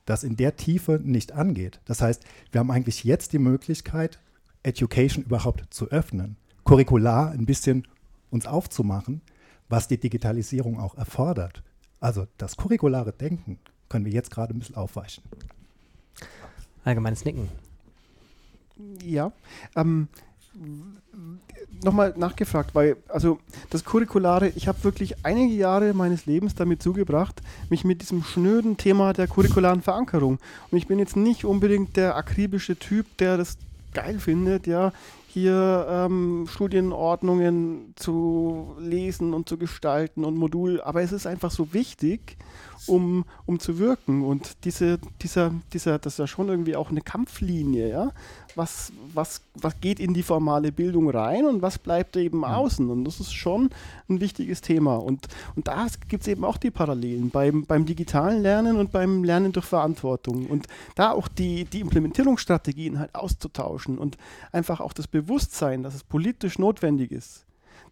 das 0.05 0.23
in 0.23 0.35
der 0.35 0.55
Tiefe 0.55 0.99
nicht 1.03 1.31
angeht. 1.31 1.79
Das 1.85 2.01
heißt, 2.01 2.23
wir 2.51 2.59
haben 2.59 2.71
eigentlich 2.71 3.03
jetzt 3.03 3.33
die 3.33 3.39
Möglichkeit, 3.39 4.19
Education 4.63 5.23
überhaupt 5.23 5.73
zu 5.73 5.89
öffnen, 5.89 6.37
curricular 6.63 7.31
ein 7.31 7.45
bisschen 7.45 7.87
uns 8.29 8.45
aufzumachen, 8.45 9.21
was 9.69 9.87
die 9.87 9.97
Digitalisierung 9.97 10.79
auch 10.79 10.95
erfordert. 10.95 11.63
Also 11.99 12.27
das 12.37 12.57
curriculare 12.57 13.13
Denken 13.13 13.59
können 13.89 14.05
wir 14.05 14.11
jetzt 14.11 14.31
gerade 14.31 14.53
ein 14.53 14.59
bisschen 14.59 14.75
aufweichen. 14.75 15.23
Allgemeines 16.83 17.23
Nicken. 17.23 17.47
Ja, 19.03 19.31
ähm, 19.75 20.07
nochmal 21.83 22.13
nachgefragt, 22.17 22.73
weil, 22.75 22.97
also 23.07 23.39
das 23.69 23.83
Curriculare, 23.83 24.49
ich 24.55 24.67
habe 24.67 24.83
wirklich 24.83 25.25
einige 25.25 25.53
Jahre 25.53 25.93
meines 25.93 26.25
Lebens 26.25 26.55
damit 26.55 26.81
zugebracht, 26.81 27.41
mich 27.69 27.83
mit 27.83 28.01
diesem 28.01 28.23
schnöden 28.23 28.77
Thema 28.77 29.13
der 29.13 29.27
curricularen 29.27 29.81
Verankerung. 29.81 30.39
Und 30.71 30.77
ich 30.77 30.87
bin 30.87 30.99
jetzt 30.99 31.15
nicht 31.15 31.45
unbedingt 31.45 31.97
der 31.97 32.15
akribische 32.15 32.77
Typ, 32.77 33.17
der 33.17 33.37
das 33.37 33.57
geil 33.93 34.19
findet, 34.19 34.65
ja, 34.65 34.91
hier 35.27 35.87
ähm, 35.89 36.47
Studienordnungen 36.47 37.93
zu 37.95 38.75
lesen 38.79 39.33
und 39.33 39.49
zu 39.49 39.57
gestalten 39.57 40.25
und 40.25 40.37
Modul, 40.37 40.79
aber 40.81 41.01
es 41.01 41.11
ist 41.11 41.25
einfach 41.25 41.49
so 41.49 41.73
wichtig, 41.73 42.37
um, 42.87 43.25
um 43.45 43.59
zu 43.59 43.79
wirken. 43.79 44.23
Und 44.23 44.65
diese, 44.65 44.99
dieser, 45.21 45.51
dieser, 45.71 45.99
das 45.99 46.13
ist 46.13 46.19
ja 46.19 46.27
schon 46.27 46.49
irgendwie 46.49 46.75
auch 46.75 46.89
eine 46.89 47.01
Kampflinie, 47.01 47.89
ja. 47.89 48.11
Was, 48.55 48.91
was, 49.13 49.41
was 49.55 49.81
geht 49.81 49.99
in 49.99 50.13
die 50.13 50.21
formale 50.21 50.71
Bildung 50.71 51.09
rein 51.09 51.45
und 51.45 51.63
was 51.63 51.79
bleibt 51.79 52.15
eben 52.17 52.45
außen? 52.45 52.87
Und 52.87 53.03
das 53.03 53.19
ist 53.19 53.33
schon 53.33 53.71
ein 54.07 54.21
wichtiges 54.21 54.61
Thema. 54.61 54.97
Und, 54.97 55.27
und 55.55 55.67
da 55.67 55.87
gibt 56.07 56.21
es 56.21 56.27
eben 56.27 56.45
auch 56.45 56.57
die 56.57 56.69
Parallelen 56.69 57.31
beim, 57.31 57.65
beim 57.65 57.85
digitalen 57.85 58.43
Lernen 58.43 58.77
und 58.77 58.91
beim 58.91 59.23
Lernen 59.23 59.53
durch 59.53 59.65
Verantwortung. 59.65 60.45
Und 60.45 60.67
da 60.93 61.11
auch 61.11 61.27
die, 61.27 61.65
die 61.65 61.79
Implementierungsstrategien 61.79 62.99
halt 62.99 63.15
auszutauschen 63.15 63.97
und 63.97 64.17
einfach 64.51 64.79
auch 64.81 64.93
das 64.93 65.07
Bewusstsein, 65.07 65.81
dass 65.81 65.95
es 65.95 66.03
politisch 66.03 66.59
notwendig 66.59 67.11
ist 67.11 67.45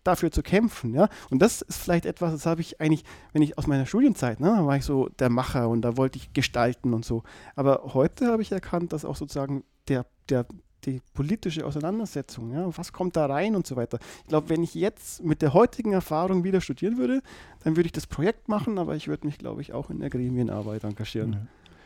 dafür 0.03 0.31
zu 0.31 0.41
kämpfen. 0.41 0.93
Ja? 0.93 1.09
Und 1.29 1.41
das 1.41 1.61
ist 1.61 1.77
vielleicht 1.77 2.05
etwas, 2.05 2.31
das 2.31 2.45
habe 2.45 2.61
ich 2.61 2.81
eigentlich, 2.81 3.03
wenn 3.33 3.41
ich 3.41 3.57
aus 3.57 3.67
meiner 3.67 3.85
Studienzeit, 3.85 4.39
ne, 4.39 4.47
da 4.57 4.65
war 4.65 4.75
ich 4.75 4.85
so 4.85 5.09
der 5.19 5.29
Macher 5.29 5.69
und 5.69 5.81
da 5.81 5.97
wollte 5.97 6.17
ich 6.17 6.33
gestalten 6.33 6.93
und 6.93 7.05
so. 7.05 7.23
Aber 7.55 7.93
heute 7.93 8.27
habe 8.27 8.41
ich 8.41 8.51
erkannt, 8.51 8.93
dass 8.93 9.05
auch 9.05 9.15
sozusagen 9.15 9.63
der, 9.87 10.05
der, 10.29 10.45
die 10.85 11.01
politische 11.13 11.65
Auseinandersetzung, 11.65 12.51
ja, 12.53 12.65
was 12.75 12.91
kommt 12.91 13.15
da 13.15 13.27
rein 13.27 13.55
und 13.55 13.67
so 13.67 13.75
weiter. 13.75 13.99
Ich 14.23 14.29
glaube, 14.29 14.49
wenn 14.49 14.63
ich 14.63 14.73
jetzt 14.73 15.23
mit 15.23 15.41
der 15.41 15.53
heutigen 15.53 15.93
Erfahrung 15.93 16.43
wieder 16.43 16.61
studieren 16.61 16.97
würde, 16.97 17.21
dann 17.63 17.75
würde 17.75 17.87
ich 17.87 17.93
das 17.93 18.07
Projekt 18.07 18.49
machen, 18.49 18.79
aber 18.79 18.95
ich 18.95 19.07
würde 19.07 19.27
mich, 19.27 19.37
glaube 19.37 19.61
ich, 19.61 19.73
auch 19.73 19.89
in 19.89 19.99
der 19.99 20.09
Gremienarbeit 20.09 20.83
engagieren. 20.83 21.33
Ja. 21.33 21.39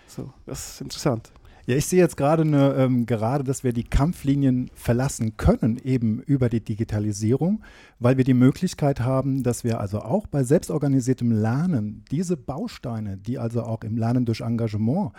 So, 0.08 0.34
das 0.46 0.70
ist 0.70 0.82
interessant. 0.82 1.32
Ja, 1.68 1.76
ich 1.76 1.88
sehe 1.88 2.00
jetzt 2.00 2.16
gerade 2.16 2.44
eine, 2.44 2.76
ähm, 2.76 3.08
gerade, 3.08 3.44
dass 3.44 3.64
wir 3.64 3.74
die 3.74 3.84
Kampflinien 3.84 4.70
verlassen 4.76 5.36
können, 5.36 5.80
eben 5.84 6.22
über 6.22 6.48
die 6.48 6.64
Digitalisierung, 6.64 7.64
weil 7.98 8.18
wir 8.18 8.24
die 8.24 8.36
Möglichkeit 8.36 9.00
haben, 9.00 9.42
dass 9.42 9.64
wir 9.64 9.80
also 9.80 10.02
auch 10.02 10.28
bei 10.28 10.44
selbstorganisiertem 10.44 11.32
Lernen 11.32 12.06
diese 12.12 12.38
Bausteine, 12.38 13.18
die 13.18 13.40
also 13.40 13.64
auch 13.64 13.84
im 13.84 13.98
Lernen 13.98 14.26
durch 14.26 14.42
Engagement 14.42 15.14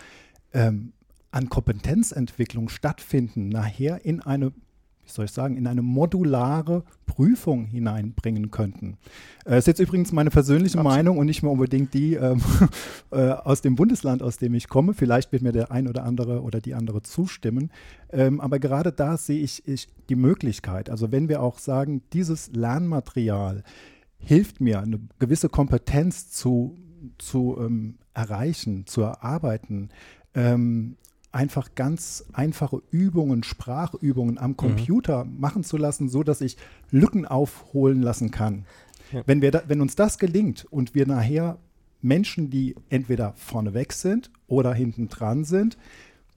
ähm, 0.52 0.92
an 1.32 1.48
Kompetenzentwicklung 1.48 2.68
stattfinden, 2.68 3.48
nachher 3.48 4.04
in 4.04 4.20
eine 4.20 4.52
wie 5.06 5.12
soll 5.12 5.24
ich 5.24 5.30
sagen, 5.30 5.56
in 5.56 5.66
eine 5.66 5.82
modulare 5.82 6.84
Prüfung 7.06 7.66
hineinbringen 7.66 8.50
könnten. 8.50 8.98
Das 9.44 9.54
äh, 9.54 9.58
ist 9.58 9.66
jetzt 9.66 9.80
übrigens 9.80 10.12
meine 10.12 10.30
persönliche 10.30 10.78
Absolut. 10.78 10.96
Meinung 10.96 11.18
und 11.18 11.26
nicht 11.26 11.42
mehr 11.42 11.52
unbedingt 11.52 11.94
die 11.94 12.14
ähm, 12.14 12.42
äh, 13.10 13.30
aus 13.30 13.62
dem 13.62 13.76
Bundesland, 13.76 14.22
aus 14.22 14.36
dem 14.36 14.54
ich 14.54 14.68
komme. 14.68 14.94
Vielleicht 14.94 15.32
wird 15.32 15.42
mir 15.42 15.52
der 15.52 15.70
ein 15.70 15.88
oder 15.88 16.04
andere 16.04 16.42
oder 16.42 16.60
die 16.60 16.74
andere 16.74 17.02
zustimmen. 17.02 17.70
Ähm, 18.10 18.40
aber 18.40 18.58
gerade 18.58 18.92
da 18.92 19.16
sehe 19.16 19.40
ich, 19.42 19.66
ich 19.66 19.88
die 20.08 20.16
Möglichkeit. 20.16 20.90
Also 20.90 21.12
wenn 21.12 21.28
wir 21.28 21.40
auch 21.40 21.58
sagen, 21.58 22.02
dieses 22.12 22.52
Lernmaterial 22.52 23.62
hilft 24.18 24.60
mir, 24.60 24.80
eine 24.80 25.00
gewisse 25.18 25.48
Kompetenz 25.48 26.30
zu, 26.30 26.76
zu 27.18 27.56
ähm, 27.60 27.98
erreichen, 28.14 28.86
zu 28.86 29.02
erarbeiten, 29.02 29.90
ähm, 30.34 30.96
einfach 31.36 31.74
ganz 31.74 32.24
einfache 32.32 32.82
Übungen, 32.90 33.44
Sprachübungen 33.44 34.38
am 34.38 34.52
mhm. 34.52 34.56
Computer 34.56 35.24
mhm. 35.24 35.38
machen 35.38 35.64
zu 35.64 35.76
lassen, 35.76 36.08
so 36.08 36.22
dass 36.22 36.40
ich 36.40 36.56
Lücken 36.90 37.26
aufholen 37.26 38.02
lassen 38.02 38.30
kann. 38.30 38.64
Ja. 39.12 39.22
Wenn, 39.26 39.42
wir 39.42 39.52
da, 39.52 39.62
wenn 39.68 39.80
uns 39.80 39.94
das 39.94 40.18
gelingt 40.18 40.66
und 40.70 40.94
wir 40.94 41.06
nachher 41.06 41.58
Menschen, 42.02 42.50
die 42.50 42.74
entweder 42.88 43.34
vorneweg 43.36 43.92
sind 43.92 44.30
oder 44.48 44.74
hinten 44.74 45.08
dran 45.08 45.44
sind, 45.44 45.76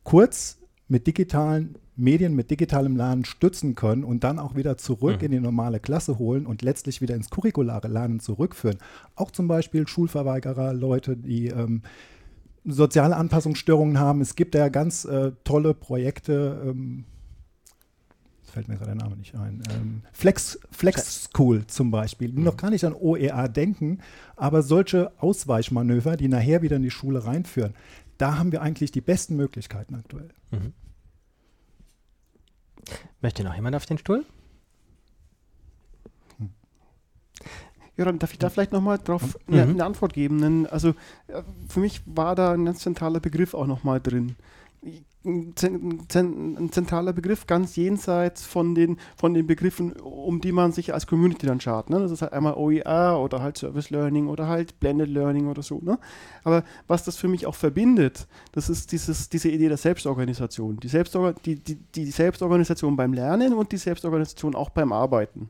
kurz 0.04 0.58
mit 0.88 1.08
digitalen 1.08 1.76
Medien, 1.96 2.34
mit 2.34 2.50
digitalem 2.50 2.96
Lernen 2.96 3.26
stützen 3.26 3.76
können 3.76 4.04
und 4.04 4.24
dann 4.24 4.40
auch 4.40 4.56
wieder 4.56 4.78
zurück 4.78 5.18
mhm. 5.20 5.26
in 5.26 5.32
die 5.32 5.40
normale 5.40 5.80
Klasse 5.80 6.18
holen 6.18 6.46
und 6.46 6.62
letztlich 6.62 7.02
wieder 7.02 7.16
ins 7.16 7.30
curriculare 7.30 7.88
Lernen 7.88 8.20
zurückführen. 8.20 8.78
Auch 9.16 9.32
zum 9.32 9.48
Beispiel 9.48 9.88
Schulverweigerer, 9.88 10.74
Leute, 10.74 11.18
die 11.18 11.48
ähm, 11.48 11.82
soziale 12.66 13.16
Anpassungsstörungen 13.16 14.00
haben. 14.00 14.22
Es 14.22 14.36
gibt 14.36 14.56
ja 14.56 14.70
ganz 14.70 15.06
äh, 15.06 15.32
tolle 15.44 15.74
Projekte. 15.74 16.62
Ähm, 16.66 17.06
fällt 18.50 18.68
mir 18.68 18.76
gerade 18.76 18.92
der 18.92 19.04
Name 19.04 19.16
nicht 19.16 19.36
ein. 19.36 19.64
Ähm, 19.72 20.02
Flex, 20.12 20.60
Flex 20.72 21.26
School 21.26 21.66
zum 21.68 21.92
Beispiel, 21.92 22.32
mhm. 22.32 22.44
noch 22.44 22.58
gar 22.58 22.70
nicht 22.70 22.84
an 22.84 22.94
OER 22.94 23.48
denken, 23.48 24.00
aber 24.36 24.64
solche 24.64 25.12
Ausweichmanöver, 25.22 26.18
die 26.18 26.28
nachher 26.28 26.62
wieder 26.62 26.78
in 26.78 26.84
die 26.84 26.92
Schule 26.92 27.26
reinführen, 27.26 27.74
da 28.18 28.38
haben 28.38 28.52
wir 28.52 28.62
eigentlich 28.62 28.92
die 28.92 29.02
besten 29.02 29.36
Möglichkeiten 29.36 29.96
aktuell. 29.96 30.30
Mhm. 30.52 30.74
Möchte 33.22 33.44
noch 33.44 33.56
jemand 33.56 33.76
auf 33.76 33.86
den 33.86 33.98
Stuhl? 33.98 34.26
Joran, 38.00 38.18
darf 38.18 38.32
ich 38.32 38.40
da 38.40 38.50
vielleicht 38.50 38.72
nochmal 38.72 38.98
drauf 38.98 39.38
mhm. 39.48 39.54
eine, 39.54 39.64
eine, 39.64 39.86
Antwort 39.86 40.14
geben? 40.14 40.66
Also 40.68 40.92
äh, 41.28 41.44
für 41.68 41.82
mich 41.82 42.02
war 42.06 42.34
da 42.34 42.54
ein 42.54 42.64
ganz 42.64 42.80
zentraler 42.80 43.20
Begriff 43.20 43.54
auch 43.54 43.68
nochmal 43.68 44.00
drin. 44.00 44.38
Ein, 45.26 45.54
zentraler 46.08 47.12
Begriff 47.12 47.46
ganz 47.46 47.76
jenseits 47.76 48.46
von 48.46 48.74
den, 48.74 48.98
von 49.18 49.34
den 49.34 49.48
Begriffen, 49.48 49.92
um 49.92 50.40
die 50.40 50.54
man 50.54 50.72
sich 50.72 50.94
als 50.94 51.08
Community 51.08 51.46
dann 51.46 51.60
schaut. 51.60 51.90
Ne? 51.90 52.00
Das 52.00 52.10
ist 52.10 52.22
halt 52.22 52.32
einmal 52.32 52.54
OER 52.54 53.20
oder 53.22 53.42
halt 53.42 53.58
Service 53.58 53.90
Learning 53.90 54.28
oder 54.28 54.48
halt 54.48 54.80
Blended 54.80 55.10
Learning 55.10 55.48
oder 55.48 55.62
so. 55.62 55.82
Ne? 55.84 56.00
Aber 56.46 56.64
was 56.88 57.04
das 57.04 57.18
für 57.18 57.28
mich 57.28 57.46
auch 57.48 57.56
verbindet, 57.56 58.28
das 58.54 58.70
ist 58.70 58.94
dieses, 58.94 59.28
diese 59.28 59.50
Idee 59.50 59.68
der 59.68 59.76
Selbstorganisation. 59.76 60.78
Die, 60.78 60.88
Selbstorga 60.88 61.38
die, 61.44 61.56
die, 61.56 61.76
die 61.76 62.06
Selbstorganisation 62.06 62.96
beim 62.96 63.12
Lernen 63.12 63.54
und 63.54 63.74
die 63.74 63.78
Selbstorganisation 63.78 64.56
auch 64.56 64.70
beim 64.70 64.94
Arbeiten 64.94 65.50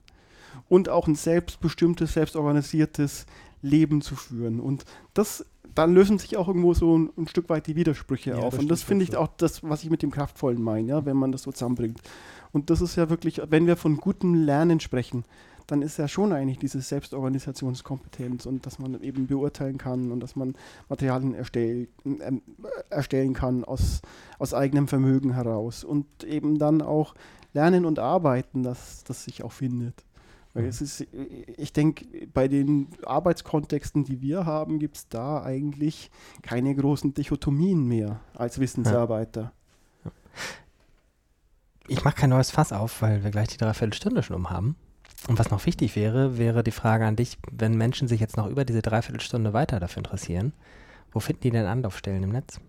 und 0.70 0.88
auch 0.88 1.08
ein 1.08 1.16
selbstbestimmtes, 1.16 2.14
selbstorganisiertes 2.14 3.26
Leben 3.62 4.02
zu 4.02 4.16
führen. 4.16 4.60
Und 4.60 4.86
das, 5.14 5.46
dann 5.76 5.94
lösen 5.94 6.20
sich 6.20 6.38
auch 6.38 6.48
irgendwo 6.48 6.74
so 6.74 6.98
ein, 6.98 7.10
ein 7.18 7.28
Stück 7.28 7.50
weit 7.50 7.68
die 7.68 7.76
Widersprüche 7.76 8.32
ja, 8.32 8.38
auf. 8.38 8.54
Das 8.54 8.60
und 8.62 8.70
das 8.70 8.84
finde 8.84 9.04
ich 9.04 9.18
auch 9.18 9.30
das, 9.38 9.64
was 9.64 9.84
ich 9.84 9.90
mit 9.90 10.02
dem 10.02 10.12
Kraftvollen 10.12 10.62
meine, 10.62 10.88
ja, 10.88 11.06
wenn 11.06 11.18
man 11.18 11.32
das 11.32 11.44
so 11.44 11.52
zusammenbringt. 11.52 12.00
Und 12.52 12.70
das 12.70 12.82
ist 12.82 12.96
ja 12.96 13.10
wirklich, 13.10 13.42
wenn 13.50 13.68
wir 13.68 13.76
von 13.76 13.98
gutem 13.98 14.34
Lernen 14.34 14.80
sprechen, 14.80 15.26
dann 15.68 15.82
ist 15.84 15.98
ja 15.98 16.08
schon 16.08 16.34
eigentlich 16.34 16.58
diese 16.58 16.82
Selbstorganisationskompetenz 16.82 18.46
und 18.48 18.66
dass 18.66 18.80
man 18.80 19.02
eben 19.02 19.28
beurteilen 19.28 19.78
kann 19.78 20.12
und 20.12 20.20
dass 20.20 20.36
man 20.36 20.56
Materialien 20.88 21.36
erstell, 21.36 21.88
äh, 22.06 22.32
erstellen 22.90 23.34
kann 23.34 23.64
aus, 23.64 24.02
aus 24.40 24.54
eigenem 24.54 24.88
Vermögen 24.88 25.34
heraus 25.34 25.84
und 25.84 26.24
eben 26.24 26.58
dann 26.58 26.82
auch 26.82 27.14
lernen 27.54 27.86
und 27.86 28.00
arbeiten, 28.00 28.64
dass 28.64 29.04
das 29.04 29.26
sich 29.26 29.44
auch 29.44 29.52
findet. 29.52 30.04
Weil 30.54 30.66
es 30.66 30.82
ist, 30.82 31.06
ich 31.58 31.74
denke, 31.74 32.06
bei 32.34 32.48
den 32.48 32.88
Arbeitskontexten, 33.06 34.04
die 34.04 34.22
wir 34.22 34.46
haben, 34.46 34.80
gibt 34.80 34.98
es 34.98 35.08
da 35.08 35.44
eigentlich 35.44 36.10
keine 36.42 36.74
großen 36.76 37.14
Dichotomien 37.14 37.86
mehr 37.86 38.20
als 38.34 38.60
Wissensarbeiter. 38.60 39.54
Ja. 40.04 40.12
Ich 41.88 42.04
mache 42.04 42.16
kein 42.16 42.32
neues 42.32 42.52
Fass 42.52 42.74
auf, 42.74 43.02
weil 43.02 43.24
wir 43.24 43.32
gleich 43.32 43.50
die 43.50 43.58
Dreiviertelstunde 43.58 44.24
schon 44.24 44.36
um 44.36 44.50
haben. 44.50 44.76
Und 45.28 45.38
was 45.38 45.52
noch 45.52 45.66
wichtig 45.66 45.96
wäre, 45.96 46.38
wäre 46.38 46.64
die 46.64 46.72
Frage 46.72 47.06
an 47.06 47.16
dich, 47.16 47.38
wenn 47.52 47.78
Menschen 47.78 48.08
sich 48.08 48.20
jetzt 48.20 48.38
noch 48.38 48.48
über 48.48 48.66
diese 48.66 48.82
Dreiviertelstunde 48.82 49.54
weiter 49.54 49.80
dafür 49.80 50.00
interessieren, 50.00 50.54
wo 51.12 51.20
finden 51.20 51.42
die 51.42 51.52
denn 51.52 51.66
Anlaufstellen 51.66 52.24
im 52.24 52.32
Netz? 52.32 52.60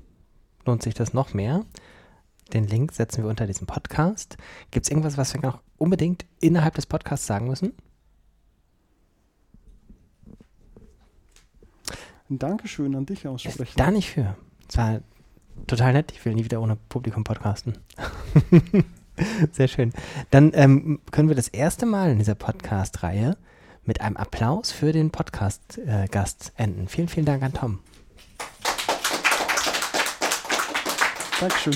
lohnt 0.65 0.83
sich 0.83 0.93
das 0.93 1.13
noch 1.13 1.33
mehr. 1.33 1.65
Den 2.53 2.67
Link 2.67 2.91
setzen 2.91 3.23
wir 3.23 3.29
unter 3.29 3.47
diesem 3.47 3.65
Podcast. 3.65 4.37
Gibt 4.69 4.85
es 4.85 4.91
irgendwas, 4.91 5.17
was 5.17 5.33
wir 5.33 5.41
noch 5.41 5.61
unbedingt 5.77 6.25
innerhalb 6.39 6.75
des 6.75 6.85
Podcasts 6.85 7.25
sagen 7.25 7.47
müssen? 7.47 7.73
Ein 12.29 12.39
Dankeschön 12.39 12.95
an 12.95 13.05
dich 13.05 13.27
aussprechen. 13.27 13.73
Da 13.75 13.91
nicht 13.91 14.09
für. 14.09 14.35
Es 14.69 14.77
war 14.77 15.01
total 15.67 15.93
nett. 15.93 16.11
Ich 16.11 16.23
will 16.25 16.33
nie 16.33 16.45
wieder 16.45 16.61
ohne 16.61 16.75
Publikum 16.75 17.23
podcasten. 17.23 17.77
Sehr 19.51 19.67
schön. 19.67 19.93
Dann 20.31 20.51
ähm, 20.53 20.99
können 21.11 21.29
wir 21.29 21.35
das 21.35 21.47
erste 21.47 21.85
Mal 21.85 22.11
in 22.11 22.19
dieser 22.19 22.35
Podcast-Reihe 22.35 23.37
mit 23.83 24.01
einem 24.01 24.17
Applaus 24.17 24.71
für 24.71 24.91
den 24.91 25.11
Podcast-Gast 25.11 26.53
äh, 26.55 26.61
enden. 26.61 26.87
Vielen, 26.87 27.07
vielen 27.07 27.25
Dank 27.25 27.43
an 27.43 27.53
Tom. 27.53 27.79
Dankeschön. 31.39 31.75